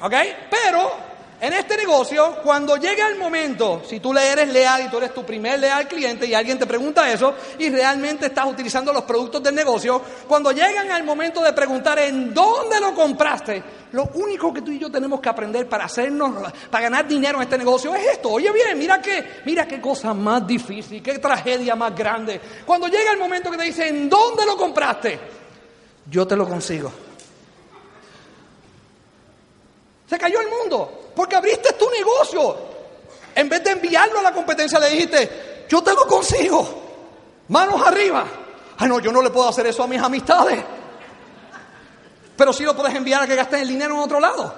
[0.00, 0.14] ¿Ok?
[0.50, 1.05] Pero
[1.38, 5.12] en este negocio, cuando llega el momento, si tú le eres leal y tú eres
[5.12, 9.42] tu primer leal cliente y alguien te pregunta eso y realmente estás utilizando los productos
[9.42, 13.62] del negocio, cuando llegan al momento de preguntar en dónde lo compraste,
[13.92, 17.42] lo único que tú y yo tenemos que aprender para hacernos, para ganar dinero en
[17.42, 18.30] este negocio es esto.
[18.30, 22.40] Oye bien, mira qué, mira qué cosa más difícil, qué tragedia más grande.
[22.64, 25.20] Cuando llega el momento que te dicen, ¿en dónde lo compraste?
[26.10, 26.90] Yo te lo consigo.
[30.08, 31.05] Se cayó el mundo.
[31.16, 32.56] Porque abriste tu negocio.
[33.34, 36.82] En vez de enviarlo a la competencia, le dijiste, yo te lo consigo.
[37.48, 38.26] Manos arriba.
[38.76, 40.62] Ay, no, yo no le puedo hacer eso a mis amistades.
[42.36, 44.54] Pero sí lo puedes enviar a que gasten el dinero en otro lado.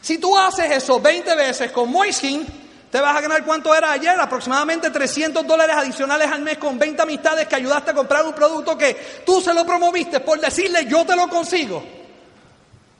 [0.00, 2.46] Si tú haces eso 20 veces con Moiskin,
[2.90, 7.02] te vas a ganar cuánto era ayer, aproximadamente 300 dólares adicionales al mes con 20
[7.02, 11.04] amistades que ayudaste a comprar un producto que tú se lo promoviste por decirle yo
[11.04, 11.82] te lo consigo.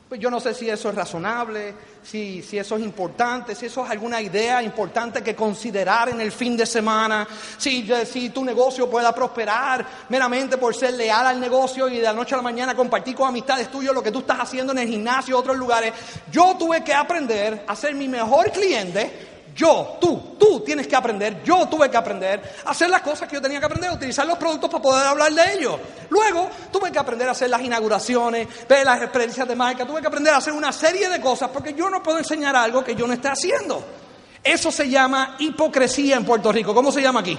[0.09, 3.85] Pues yo no sé si eso es razonable, si, si, eso es importante, si eso
[3.85, 7.27] es alguna idea importante que considerar en el fin de semana,
[7.57, 12.13] si, si tu negocio pueda prosperar meramente por ser leal al negocio y de la
[12.13, 14.89] noche a la mañana compartir con amistades tuyas lo que tú estás haciendo en el
[14.89, 15.95] gimnasio y otros lugares.
[16.31, 19.24] Yo tuve que aprender a ser mi mejor cliente
[19.55, 23.37] Yo, tú, tú tienes que aprender, yo tuve que aprender a hacer las cosas que
[23.37, 25.79] yo tenía que aprender, utilizar los productos para poder hablar de ellos.
[26.11, 30.09] Luego tuve que aprender a hacer las inauguraciones, ver las experiencias de marca, tuve que
[30.09, 33.07] aprender a hacer una serie de cosas porque yo no puedo enseñar algo que yo
[33.07, 33.85] no esté haciendo.
[34.43, 36.75] Eso se llama hipocresía en Puerto Rico.
[36.75, 37.39] ¿Cómo se llama aquí?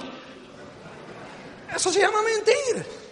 [1.75, 3.04] Eso se llama mentir.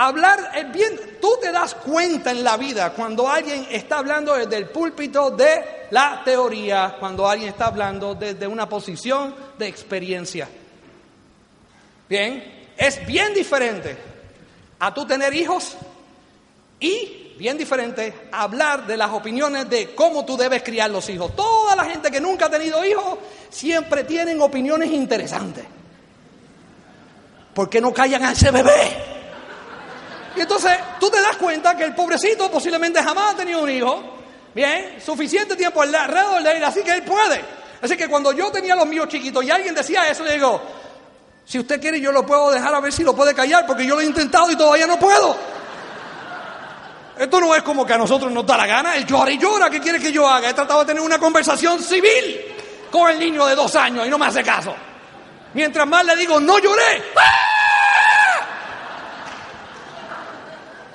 [0.00, 4.56] Hablar es bien, tú te das cuenta en la vida cuando alguien está hablando desde
[4.56, 10.48] el púlpito de la teoría, cuando alguien está hablando desde una posición de experiencia.
[12.08, 13.96] Bien, es bien diferente
[14.78, 15.76] a tú tener hijos
[16.78, 21.34] y bien diferente hablar de las opiniones de cómo tú debes criar los hijos.
[21.34, 23.18] Toda la gente que nunca ha tenido hijos
[23.50, 25.64] siempre tienen opiniones interesantes.
[27.52, 29.17] ¿Por qué no callan a ese bebé?
[30.38, 34.00] Y entonces tú te das cuenta que el pobrecito posiblemente jamás ha tenido un hijo,
[34.54, 37.44] bien, suficiente tiempo alrededor de él, así que él puede.
[37.82, 40.62] Así que cuando yo tenía los míos chiquitos y alguien decía eso, le digo,
[41.44, 43.96] si usted quiere yo lo puedo dejar a ver si lo puede callar, porque yo
[43.96, 45.36] lo he intentado y todavía no puedo.
[47.18, 49.68] Esto no es como que a nosotros nos da la gana, él llora y llora,
[49.68, 50.50] ¿qué quiere que yo haga?
[50.50, 52.40] He tratado de tener una conversación civil
[52.92, 54.72] con el niño de dos años y no me hace caso.
[55.54, 57.02] Mientras más le digo, no lloré.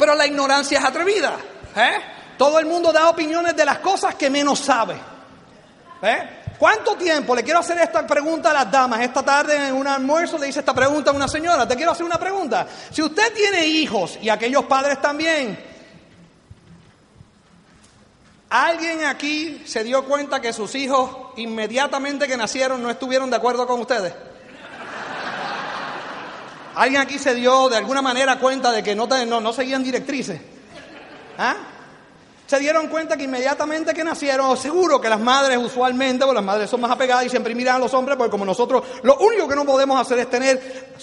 [0.03, 1.37] Pero la ignorancia es atrevida.
[1.77, 1.93] ¿eh?
[2.37, 4.95] Todo el mundo da opiniones de las cosas que menos sabe.
[6.01, 6.41] ¿eh?
[6.59, 7.33] ¿Cuánto tiempo?
[7.33, 8.99] Le quiero hacer esta pregunta a las damas.
[8.99, 11.65] Esta tarde en un almuerzo le hice esta pregunta a una señora.
[11.65, 12.67] Te quiero hacer una pregunta.
[12.91, 15.57] Si usted tiene hijos y aquellos padres también,
[18.49, 23.65] ¿alguien aquí se dio cuenta que sus hijos inmediatamente que nacieron no estuvieron de acuerdo
[23.65, 24.13] con ustedes?
[26.75, 30.41] ¿Alguien aquí se dio de alguna manera cuenta de que no, no, no seguían directrices?
[31.37, 31.55] ¿Ah?
[32.47, 36.69] Se dieron cuenta que inmediatamente que nacieron, seguro que las madres usualmente, porque las madres
[36.69, 39.55] son más apegadas y siempre miran a los hombres, porque como nosotros lo único que
[39.55, 40.93] no podemos hacer es tener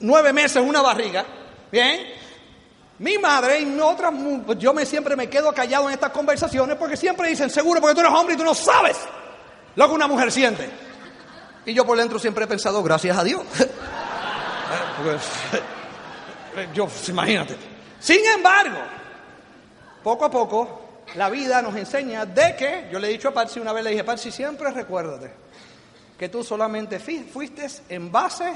[0.00, 1.26] nueve meses una barriga,
[1.70, 2.00] ¿bien?
[2.98, 4.14] Mi madre y otras,
[4.58, 8.00] yo me, siempre me quedo callado en estas conversaciones porque siempre dicen, seguro porque tú
[8.00, 8.96] eres hombre y tú no sabes
[9.74, 10.70] lo que una mujer siente.
[11.66, 13.42] Y yo por dentro siempre he pensado, gracias a Dios.
[16.54, 17.56] Pues, yo, imagínate.
[17.98, 18.78] Sin embargo,
[20.04, 20.84] poco a poco,
[21.16, 23.90] la vida nos enseña de que, yo le he dicho a Parsi una vez, le
[23.90, 25.32] dije, Parsi, siempre recuérdate
[26.18, 28.52] que tú solamente fuiste en base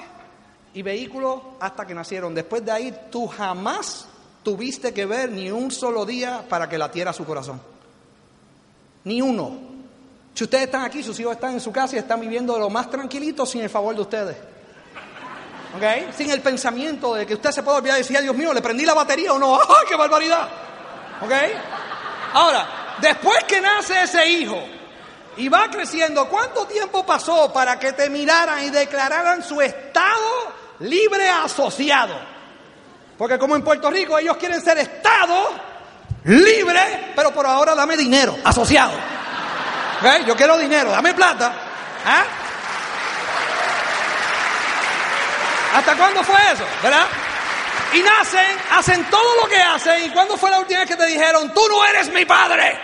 [0.74, 2.34] y vehículo hasta que nacieron.
[2.34, 4.06] Después de ahí, tú jamás
[4.42, 7.60] tuviste que ver ni un solo día para que latiera su corazón.
[9.04, 9.58] Ni uno.
[10.34, 12.88] Si ustedes están aquí, sus hijos están en su casa y están viviendo lo más
[12.88, 14.36] tranquilito sin el favor de ustedes.
[16.16, 18.84] Sin el pensamiento de que usted se puede olvidar y decir, Dios mío, ¿le prendí
[18.84, 19.54] la batería o no?
[19.60, 20.48] ¡Ay, qué barbaridad!
[21.20, 21.32] ¿Ok?
[22.34, 22.66] Ahora,
[23.00, 24.58] después que nace ese hijo
[25.36, 31.28] y va creciendo, ¿cuánto tiempo pasó para que te miraran y declararan su estado libre
[31.28, 32.14] asociado?
[33.16, 35.50] Porque como en Puerto Rico ellos quieren ser estado
[36.24, 38.92] libre, pero por ahora dame dinero, asociado.
[40.00, 40.26] ¿Ok?
[40.26, 41.52] Yo quiero dinero, dame plata.
[42.04, 42.24] ¿Ah?
[45.74, 46.64] ¿Hasta cuándo fue eso?
[46.82, 47.06] ¿Verdad?
[47.94, 50.04] Y nacen, hacen todo lo que hacen.
[50.04, 52.78] ¿Y cuándo fue la última vez que te dijeron, tú no eres mi padre?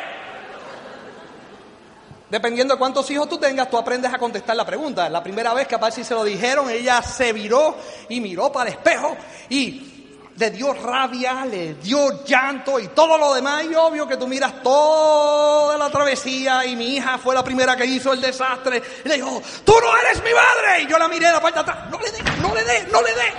[2.31, 5.09] Dependiendo de cuántos hijos tú tengas, tú aprendes a contestar la pregunta.
[5.09, 7.77] La primera vez que si se lo dijeron, ella se viró
[8.09, 9.17] y miró para el espejo
[9.49, 9.94] y
[10.37, 13.65] le dio rabia, le dio llanto y todo lo demás.
[13.65, 17.85] Y obvio que tú miras toda la travesía y mi hija fue la primera que
[17.85, 18.83] hizo el desastre.
[19.05, 20.83] Y le dijo, tú no eres mi madre.
[20.83, 23.15] Y yo la miré la parte atrás, no le dé, no le dé, no le
[23.15, 23.33] dé,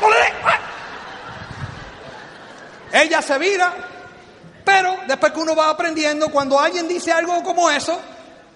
[0.00, 0.26] no le dé.
[2.92, 3.74] Ella se vira,
[4.64, 8.00] pero después que uno va aprendiendo, cuando alguien dice algo como eso,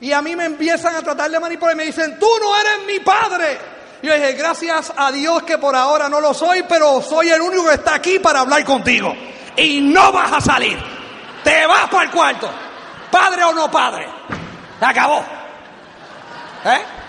[0.01, 3.01] y a mí me empiezan a tratar de manipular me dicen, tú no eres mi
[3.01, 3.80] padre.
[4.03, 7.67] Yo dije, gracias a Dios que por ahora no lo soy, pero soy el único
[7.67, 9.15] que está aquí para hablar contigo.
[9.57, 10.79] Y no vas a salir.
[11.45, 12.51] Te vas para el cuarto.
[13.11, 14.09] Padre o no padre.
[14.79, 15.23] Se acabó.
[16.65, 17.01] ¿Eh?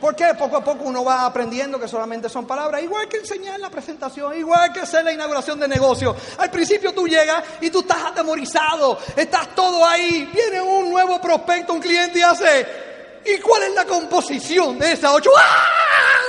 [0.00, 0.32] ¿Por qué?
[0.38, 4.34] Poco a poco uno va aprendiendo que solamente son palabras, igual que enseñar la presentación,
[4.38, 6.16] igual que hacer la inauguración de negocio.
[6.38, 11.74] Al principio tú llegas y tú estás atemorizado, estás todo ahí, viene un nuevo prospecto,
[11.74, 12.89] un cliente y hace,
[13.24, 15.30] ¿Y cuál es la composición de esa ocho?
[15.36, 15.42] ¡Ah!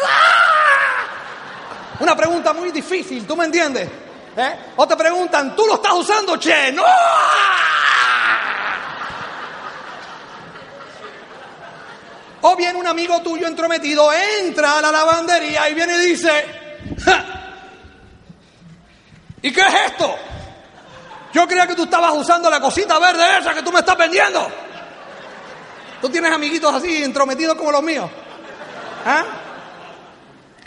[0.08, 0.32] ¡Ah!
[2.00, 3.88] Una pregunta muy difícil, ¿tú me entiendes?
[4.36, 4.56] ¿Eh?
[4.76, 6.72] O te preguntan, ¿tú lo estás usando, che?
[6.72, 6.84] ¡No!
[12.42, 16.46] O viene un amigo tuyo entrometido, entra a la lavandería y viene y dice,
[19.44, 20.16] ¿y qué es esto?
[21.34, 24.52] Yo creía que tú estabas usando la cosita verde esa que tú me estás vendiendo.
[26.02, 28.10] Tú tienes amiguitos así, entrometidos como los míos.
[29.06, 29.24] ¿Ah?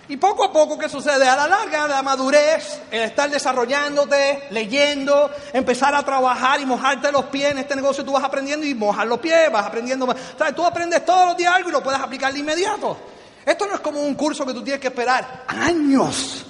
[0.07, 1.27] Y poco a poco, ¿qué sucede?
[1.27, 7.25] A la larga, la madurez, el estar desarrollándote, leyendo, empezar a trabajar y mojarte los
[7.27, 10.15] pies en este negocio, tú vas aprendiendo y mojas los pies, vas aprendiendo.
[10.39, 10.55] ¿Sabes?
[10.55, 12.99] Tú aprendes todos los días algo y lo puedes aplicar de inmediato.
[13.47, 16.45] Esto no es como un curso que tú tienes que esperar años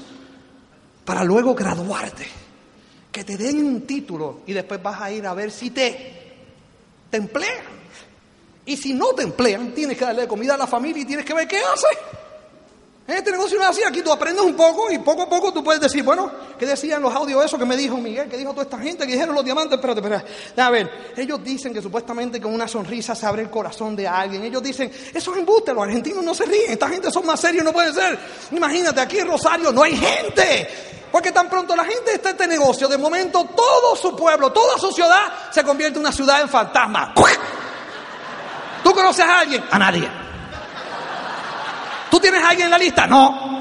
[1.04, 2.26] para luego graduarte.
[3.12, 6.34] Que te den un título y después vas a ir a ver si te,
[7.08, 7.83] te emplean.
[8.66, 11.34] Y si no te emplean, tienes que darle comida a la familia y tienes que
[11.34, 11.86] ver qué hace.
[13.06, 15.62] Este negocio no es así, aquí tú aprendes un poco y poco a poco tú
[15.62, 18.30] puedes decir, bueno, ¿qué decían los audios eso que me dijo Miguel?
[18.30, 19.04] ¿Qué dijo toda esta gente?
[19.06, 19.74] ¿Qué dijeron los diamantes?
[19.74, 20.62] Espérate, espérate.
[20.62, 24.42] A ver, ellos dicen que supuestamente con una sonrisa se abre el corazón de alguien.
[24.44, 27.62] Ellos dicen, eso es embuste, los argentinos no se ríen, esta gente son más serios,
[27.62, 28.18] no puede ser.
[28.52, 30.68] Imagínate, aquí en Rosario no hay gente.
[31.12, 34.78] Porque tan pronto la gente está en este negocio, de momento todo su pueblo, toda
[34.78, 37.12] su ciudad se convierte en una ciudad en fantasma.
[38.84, 39.64] ¿Tú conoces a alguien?
[39.70, 40.08] A nadie.
[42.10, 43.06] ¿Tú tienes a alguien en la lista?
[43.06, 43.54] No.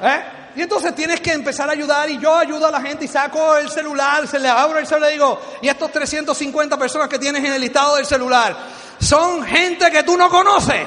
[0.00, 0.24] ¿Eh?
[0.56, 3.56] Y entonces tienes que empezar a ayudar y yo ayudo a la gente y saco
[3.56, 7.44] el celular, se le abro el celular y digo, y estos 350 personas que tienes
[7.44, 8.56] en el listado del celular,
[9.00, 10.86] son gente que tú no conoces.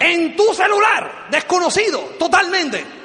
[0.00, 3.01] En tu celular, desconocido, totalmente.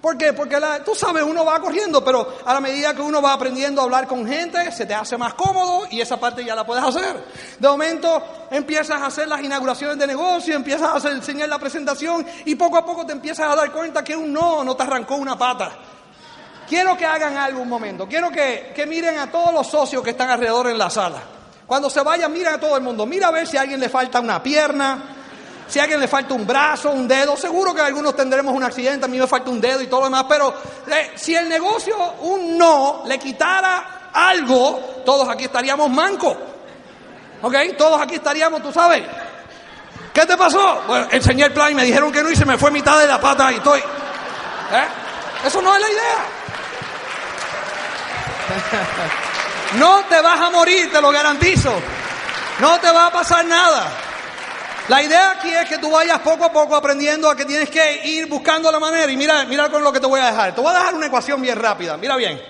[0.00, 0.32] ¿Por qué?
[0.32, 3.84] Porque tú sabes, uno va corriendo, pero a la medida que uno va aprendiendo a
[3.84, 7.24] hablar con gente, se te hace más cómodo y esa parte ya la puedes hacer.
[7.58, 12.24] De momento empiezas a hacer las inauguraciones de negocio, empiezas a hacer, enseñar la presentación
[12.44, 15.16] y poco a poco te empiezas a dar cuenta que un no no te arrancó
[15.16, 15.72] una pata.
[16.68, 20.30] Quiero que hagan algo un momento, quiero que, miren a todos los socios que están
[20.30, 21.18] alrededor en la sala.
[21.66, 23.88] Cuando se vayan, miren a todo el mundo, mira a ver si a alguien le
[23.88, 25.17] falta una pierna,
[25.68, 29.04] si a alguien le falta un brazo, un dedo, seguro que algunos tendremos un accidente,
[29.04, 30.54] a mí me falta un dedo y todo lo demás, pero
[30.90, 36.36] eh, si el negocio, un no, le quitara algo, todos aquí estaríamos mancos.
[37.42, 37.54] ¿Ok?
[37.76, 39.02] Todos aquí estaríamos, tú sabes.
[40.12, 40.82] ¿Qué te pasó?
[40.86, 43.06] Bueno, enseñé el plan y me dijeron que no y se me fue mitad de
[43.06, 43.80] la pata y estoy.
[43.80, 44.88] ¿Eh?
[45.46, 46.18] Eso no es la idea.
[49.74, 51.70] No te vas a morir, te lo garantizo.
[52.58, 54.07] No te va a pasar nada.
[54.88, 58.06] La idea aquí es que tú vayas poco a poco aprendiendo a que tienes que
[58.06, 59.12] ir buscando la manera.
[59.12, 60.54] Y mira, mira con lo que te voy a dejar.
[60.54, 61.98] Te voy a dejar una ecuación bien rápida.
[61.98, 62.40] Mira bien.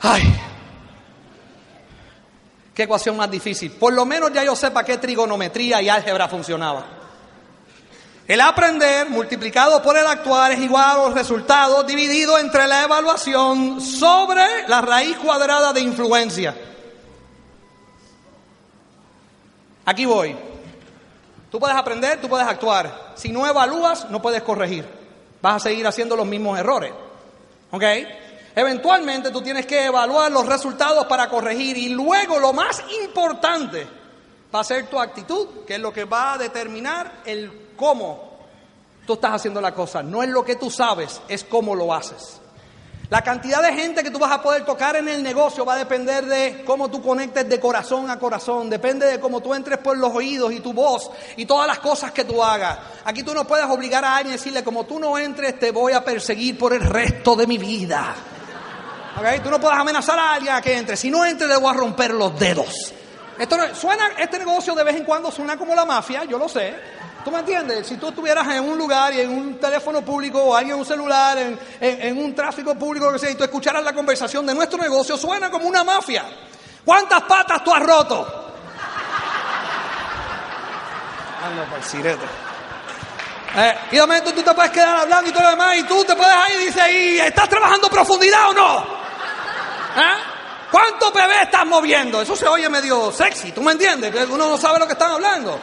[0.00, 0.32] Ay,
[2.72, 3.72] qué ecuación más difícil.
[3.72, 6.95] Por lo menos ya yo sé para qué trigonometría y álgebra funcionaba.
[8.28, 13.80] El aprender multiplicado por el actuar es igual a los resultados dividido entre la evaluación
[13.80, 16.56] sobre la raíz cuadrada de influencia.
[19.84, 20.34] Aquí voy.
[21.52, 23.12] Tú puedes aprender, tú puedes actuar.
[23.14, 24.84] Si no evalúas, no puedes corregir.
[25.40, 26.92] Vas a seguir haciendo los mismos errores.
[27.70, 27.84] ¿Ok?
[28.56, 33.86] Eventualmente tú tienes que evaluar los resultados para corregir y luego lo más importante
[34.52, 38.36] va a ser tu actitud, que es lo que va a determinar el cómo
[39.06, 40.02] tú estás haciendo la cosa.
[40.02, 42.40] No es lo que tú sabes, es cómo lo haces.
[43.08, 45.78] La cantidad de gente que tú vas a poder tocar en el negocio va a
[45.78, 49.96] depender de cómo tú conectes de corazón a corazón, depende de cómo tú entres por
[49.96, 52.76] los oídos y tu voz y todas las cosas que tú hagas.
[53.04, 55.92] Aquí tú no puedes obligar a alguien a decirle, como tú no entres, te voy
[55.92, 58.12] a perseguir por el resto de mi vida.
[59.20, 59.38] ¿Okay?
[59.38, 60.96] Tú no puedes amenazar a alguien a que entre.
[60.96, 62.92] Si no entre, le voy a romper los dedos.
[63.38, 66.74] Esto suena, este negocio de vez en cuando suena como la mafia, yo lo sé.
[67.26, 67.88] ¿Tú me entiendes?
[67.88, 70.86] Si tú estuvieras en un lugar y en un teléfono público o alguien en un
[70.86, 71.36] celular,
[71.80, 75.50] en, un tráfico público, que sea, y tú escucharas la conversación de nuestro negocio, suena
[75.50, 76.24] como una mafia.
[76.84, 78.52] ¿Cuántas patas tú has roto?
[81.82, 82.26] Sirete.
[83.56, 86.04] Eh, y de momento tú te puedes quedar hablando y todo lo demás, y tú
[86.04, 88.78] te puedes ir y dices, ¿y estás trabajando profundidad o no?
[89.96, 90.16] ¿Eh?
[90.70, 92.22] ¿Cuántos bebés estás moviendo?
[92.22, 94.14] Eso se oye medio sexy, ¿tú me entiendes?
[94.30, 95.58] Uno no sabe lo que están hablando.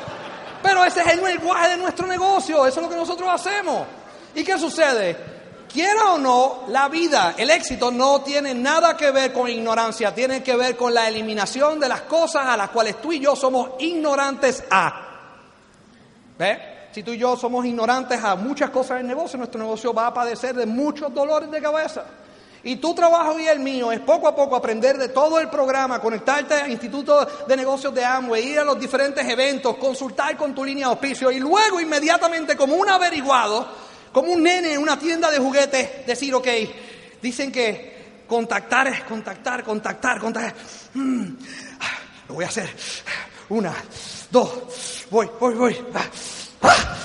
[0.63, 3.85] Pero ese es el lenguaje de nuestro negocio, eso es lo que nosotros hacemos.
[4.33, 5.33] ¿Y qué sucede?
[5.71, 10.41] Quiera o no, la vida, el éxito no tiene nada que ver con ignorancia, tiene
[10.41, 13.71] que ver con la eliminación de las cosas a las cuales tú y yo somos
[13.79, 15.01] ignorantes a.
[16.37, 16.59] ¿Ves?
[16.93, 20.13] Si tú y yo somos ignorantes a muchas cosas del negocio, nuestro negocio va a
[20.13, 22.05] padecer de muchos dolores de cabeza.
[22.65, 25.99] Y tu trabajo y el mío es poco a poco aprender de todo el programa,
[25.99, 30.63] conectarte al Instituto de Negocios de Amway, ir a los diferentes eventos, consultar con tu
[30.63, 33.67] línea de auspicio y luego inmediatamente como un averiguado,
[34.13, 36.47] como un nene en una tienda de juguetes, decir, ok,
[37.21, 40.55] dicen que contactar es contactar, contactar, contactar.
[40.93, 41.25] Mm,
[42.29, 42.69] lo voy a hacer.
[43.49, 43.73] Una,
[44.31, 45.85] dos, voy, voy, voy.
[45.93, 46.05] Ah,
[46.61, 46.95] ah.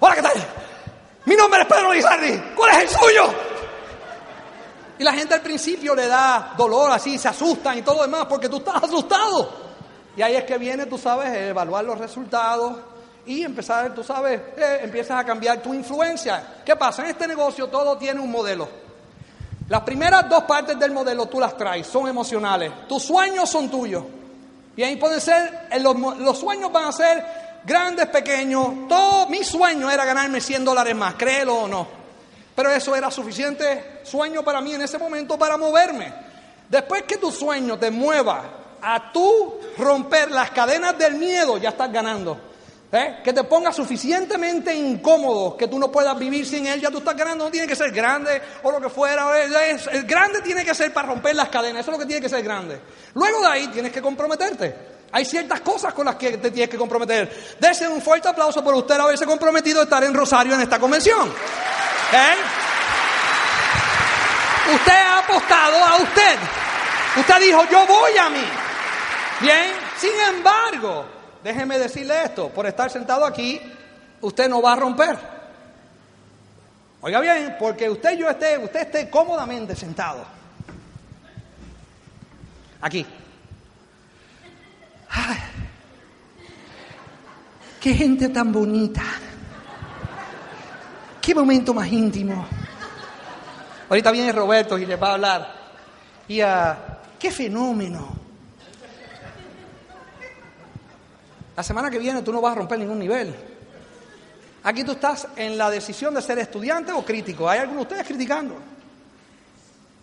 [0.00, 0.46] Hola, ¿qué tal?
[1.26, 2.40] Mi nombre es Pedro Lizardi.
[2.54, 3.55] ¿Cuál es el suyo?
[4.98, 8.48] Y la gente al principio le da dolor así, se asustan y todo demás porque
[8.48, 9.66] tú estás asustado.
[10.16, 12.78] Y ahí es que viene, tú sabes, evaluar los resultados
[13.26, 16.62] y empezar, tú sabes, eh, empiezas a cambiar tu influencia.
[16.64, 17.02] ¿Qué pasa?
[17.02, 18.68] En este negocio todo tiene un modelo.
[19.68, 22.86] Las primeras dos partes del modelo tú las traes, son emocionales.
[22.88, 24.04] Tus sueños son tuyos.
[24.76, 27.24] Y ahí pueden ser, eh, los, los sueños van a ser
[27.64, 28.88] grandes, pequeños.
[28.88, 32.05] Todo mi sueño era ganarme 100 dólares más, créelo o no.
[32.56, 36.12] Pero eso era suficiente sueño para mí en ese momento para moverme.
[36.70, 38.44] Después que tu sueño te mueva
[38.80, 42.40] a tú romper las cadenas del miedo, ya estás ganando.
[42.90, 43.18] ¿Eh?
[43.22, 47.16] Que te ponga suficientemente incómodo que tú no puedas vivir sin él, ya tú estás
[47.16, 47.44] ganando.
[47.44, 49.28] No tiene que ser grande o lo que fuera.
[49.38, 51.82] el grande tiene que ser para romper las cadenas.
[51.82, 52.80] Eso es lo que tiene que ser grande.
[53.12, 54.95] Luego de ahí tienes que comprometerte.
[55.16, 57.56] Hay ciertas cosas con las que te tienes que comprometer.
[57.58, 61.30] Dese un fuerte aplauso por usted haberse comprometido a estar en Rosario en esta convención.
[62.12, 62.34] ¿Eh?
[64.74, 66.38] Usted ha apostado a usted.
[67.16, 68.44] Usted dijo, yo voy a mí.
[69.40, 71.06] Bien, sin embargo,
[71.42, 73.58] déjeme decirle esto, por estar sentado aquí,
[74.20, 75.18] usted no va a romper.
[77.00, 80.26] Oiga bien, porque usted yo esté, usted esté cómodamente sentado.
[82.82, 83.06] Aquí.
[85.16, 85.38] Ay,
[87.80, 89.02] qué gente tan bonita.
[91.20, 92.46] Qué momento más íntimo.
[93.88, 95.54] Ahorita viene Roberto y le va a hablar.
[96.28, 98.14] Y a qué fenómeno.
[101.56, 103.34] La semana que viene tú no vas a romper ningún nivel.
[104.62, 107.48] Aquí tú estás en la decisión de ser estudiante o crítico.
[107.48, 108.56] Hay algunos de ustedes criticando.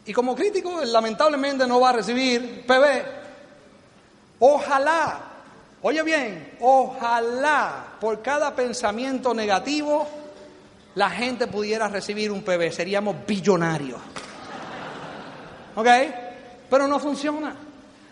[0.05, 3.22] Y como crítico, lamentablemente no va a recibir PB.
[4.45, 5.19] Ojalá,
[5.83, 10.05] oye bien, ojalá por cada pensamiento negativo
[10.95, 12.73] la gente pudiera recibir un PB.
[12.73, 14.01] Seríamos billonarios.
[15.77, 15.87] ¿Ok?
[16.69, 17.55] Pero no funciona.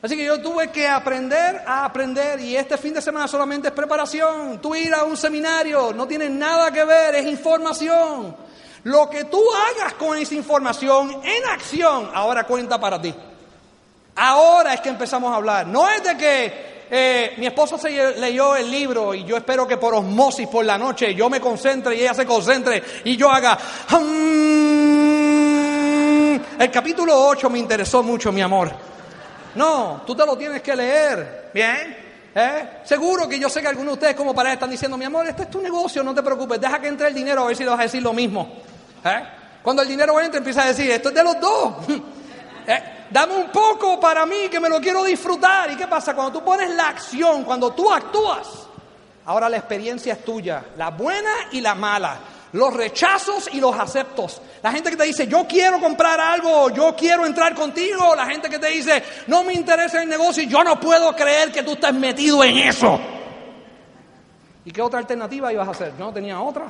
[0.01, 3.73] Así que yo tuve que aprender a aprender y este fin de semana solamente es
[3.73, 4.61] preparación.
[4.61, 8.33] Tú ir a un seminario no tiene nada que ver, es información.
[8.85, 13.13] Lo que tú hagas con esa información en acción ahora cuenta para ti.
[14.23, 15.65] Ahora es que empezamos a hablar.
[15.65, 17.89] No es de que eh, mi esposa se
[18.19, 21.95] leyó el libro y yo espero que por osmosis por la noche yo me concentre
[21.95, 23.57] y ella se concentre y yo haga...
[23.89, 24.61] Mm".
[26.59, 28.71] el capítulo 8 me interesó mucho, mi amor.
[29.55, 31.49] No, tú te lo tienes que leer.
[31.51, 31.97] ¿Bien?
[32.35, 32.81] ¿Eh?
[32.83, 35.41] Seguro que yo sé que algunos de ustedes como pareja están diciendo, mi amor, este
[35.43, 37.71] es tu negocio, no te preocupes, deja que entre el dinero a ver si le
[37.71, 38.47] vas a decir lo mismo.
[39.03, 39.23] ¿Eh?
[39.63, 41.73] Cuando el dinero entra empieza a decir, esto es de los dos.
[42.67, 43.00] ¿Eh?
[43.11, 45.71] Dame un poco para mí que me lo quiero disfrutar.
[45.71, 46.15] ¿Y qué pasa?
[46.15, 48.67] Cuando tú pones la acción, cuando tú actúas,
[49.25, 52.19] ahora la experiencia es tuya, la buena y la mala
[52.53, 54.41] los rechazos y los aceptos.
[54.61, 58.15] La gente que te dice, yo quiero comprar algo, yo quiero entrar contigo.
[58.15, 61.51] La gente que te dice, no me interesa el negocio y yo no puedo creer
[61.51, 62.99] que tú estés metido en eso.
[64.65, 65.93] ¿Y qué otra alternativa ibas a hacer?
[65.97, 66.65] Yo no tenía otra.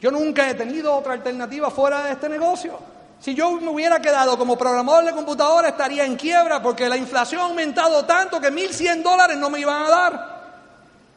[0.00, 2.78] Yo nunca he tenido otra alternativa fuera de este negocio.
[3.20, 7.42] Si yo me hubiera quedado como programador de computadora estaría en quiebra porque la inflación
[7.42, 10.40] ha aumentado tanto que 1.100 dólares no me iban a dar.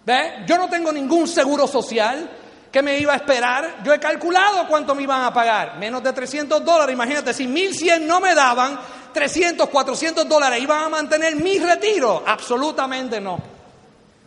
[0.06, 0.44] ¿Ve?
[0.46, 2.30] Yo no tengo ningún seguro social.
[2.70, 3.78] ¿Qué me iba a esperar?
[3.84, 5.78] Yo he calculado cuánto me iban a pagar.
[5.78, 6.94] Menos de 300 dólares.
[6.94, 8.78] Imagínate, si 1100 no me daban,
[9.14, 12.24] 300, 400 dólares iban a mantener mi retiro.
[12.26, 13.53] Absolutamente no.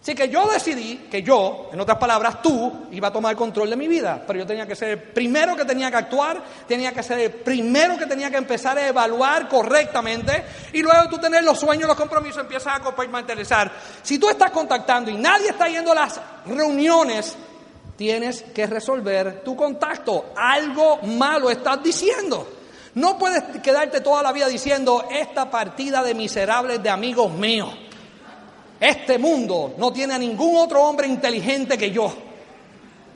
[0.07, 3.75] Así que yo decidí que yo, en otras palabras, tú, iba a tomar control de
[3.75, 4.23] mi vida.
[4.25, 7.33] Pero yo tenía que ser el primero que tenía que actuar, tenía que ser el
[7.33, 10.45] primero que tenía que empezar a evaluar correctamente.
[10.75, 13.73] Y luego tú tener los sueños, los compromisos, empiezas a interesar.
[14.01, 17.35] Si tú estás contactando y nadie está yendo a las reuniones,
[17.97, 20.27] tienes que resolver tu contacto.
[20.37, 22.49] Algo malo estás diciendo.
[22.95, 27.77] No puedes quedarte toda la vida diciendo, esta partida de miserables de amigos míos,
[28.81, 32.13] este mundo no tiene a ningún otro hombre inteligente que yo.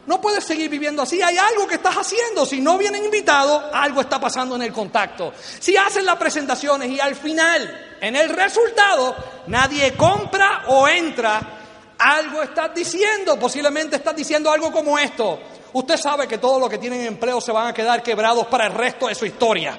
[0.06, 1.20] No puedes seguir viviendo así.
[1.22, 2.46] Hay algo que estás haciendo.
[2.46, 5.32] Si no vienen invitados, algo está pasando en el contacto.
[5.36, 9.14] Si hacen las presentaciones y al final, en el resultado,
[9.46, 11.58] nadie compra o entra,
[11.98, 15.38] algo estás diciendo, posiblemente estás diciendo algo como esto.
[15.74, 18.72] Usted sabe que todos los que tienen empleo se van a quedar quebrados para el
[18.72, 19.78] resto de su historia,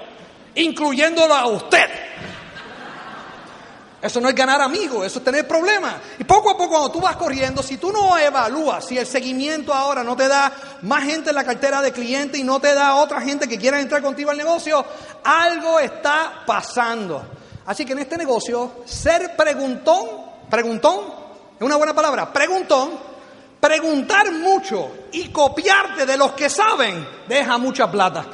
[0.56, 1.90] incluyéndolo a usted.
[4.02, 5.96] Eso no es ganar amigos, eso es tener problemas.
[6.18, 9.74] Y poco a poco cuando tú vas corriendo, si tú no evalúas, si el seguimiento
[9.74, 10.52] ahora no te da
[10.82, 13.80] más gente en la cartera de cliente y no te da otra gente que quiera
[13.80, 14.84] entrar contigo al negocio,
[15.24, 17.24] algo está pasando.
[17.66, 20.08] Así que en este negocio, ser preguntón,
[20.50, 21.00] preguntón,
[21.60, 23.12] es una buena palabra, preguntón,
[23.62, 28.26] Preguntar mucho y copiarte de los que saben deja mucha plata.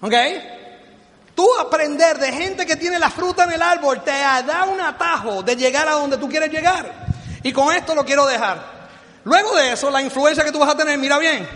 [0.00, 0.14] ¿Ok?
[1.34, 5.42] Tú aprender de gente que tiene la fruta en el árbol te da un atajo
[5.42, 7.06] de llegar a donde tú quieres llegar.
[7.42, 8.82] Y con esto lo quiero dejar.
[9.24, 11.48] Luego de eso, la influencia que tú vas a tener, mira bien.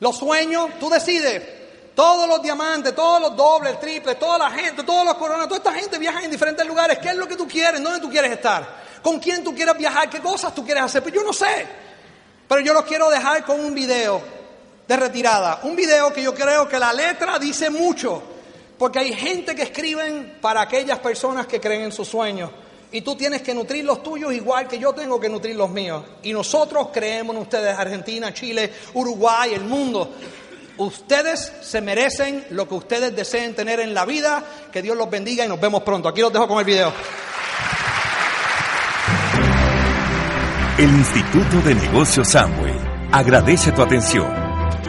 [0.00, 1.42] Los sueños, tú decides.
[1.94, 5.72] Todos los diamantes, todos los dobles, triples, toda la gente, todos los coronas, toda esta
[5.72, 6.98] gente viaja en diferentes lugares.
[6.98, 7.82] ¿Qué es lo que tú quieres?
[7.82, 8.66] ¿Dónde tú quieres estar?
[9.02, 10.10] ¿Con quién tú quieres viajar?
[10.10, 11.02] ¿Qué cosas tú quieres hacer?
[11.02, 11.66] Pues yo no sé.
[12.46, 14.35] Pero yo los quiero dejar con un video
[14.86, 15.60] de retirada.
[15.64, 18.22] Un video que yo creo que la letra dice mucho.
[18.78, 22.50] Porque hay gente que escriben para aquellas personas que creen en sus sueños.
[22.92, 26.04] Y tú tienes que nutrir los tuyos igual que yo tengo que nutrir los míos.
[26.22, 30.10] Y nosotros creemos en ustedes, Argentina, Chile, Uruguay, el mundo.
[30.78, 34.44] Ustedes se merecen lo que ustedes deseen tener en la vida.
[34.70, 36.08] Que Dios los bendiga y nos vemos pronto.
[36.08, 36.92] Aquí los dejo con el video.
[40.78, 42.74] El Instituto de Negocios Samway
[43.10, 44.45] agradece tu atención.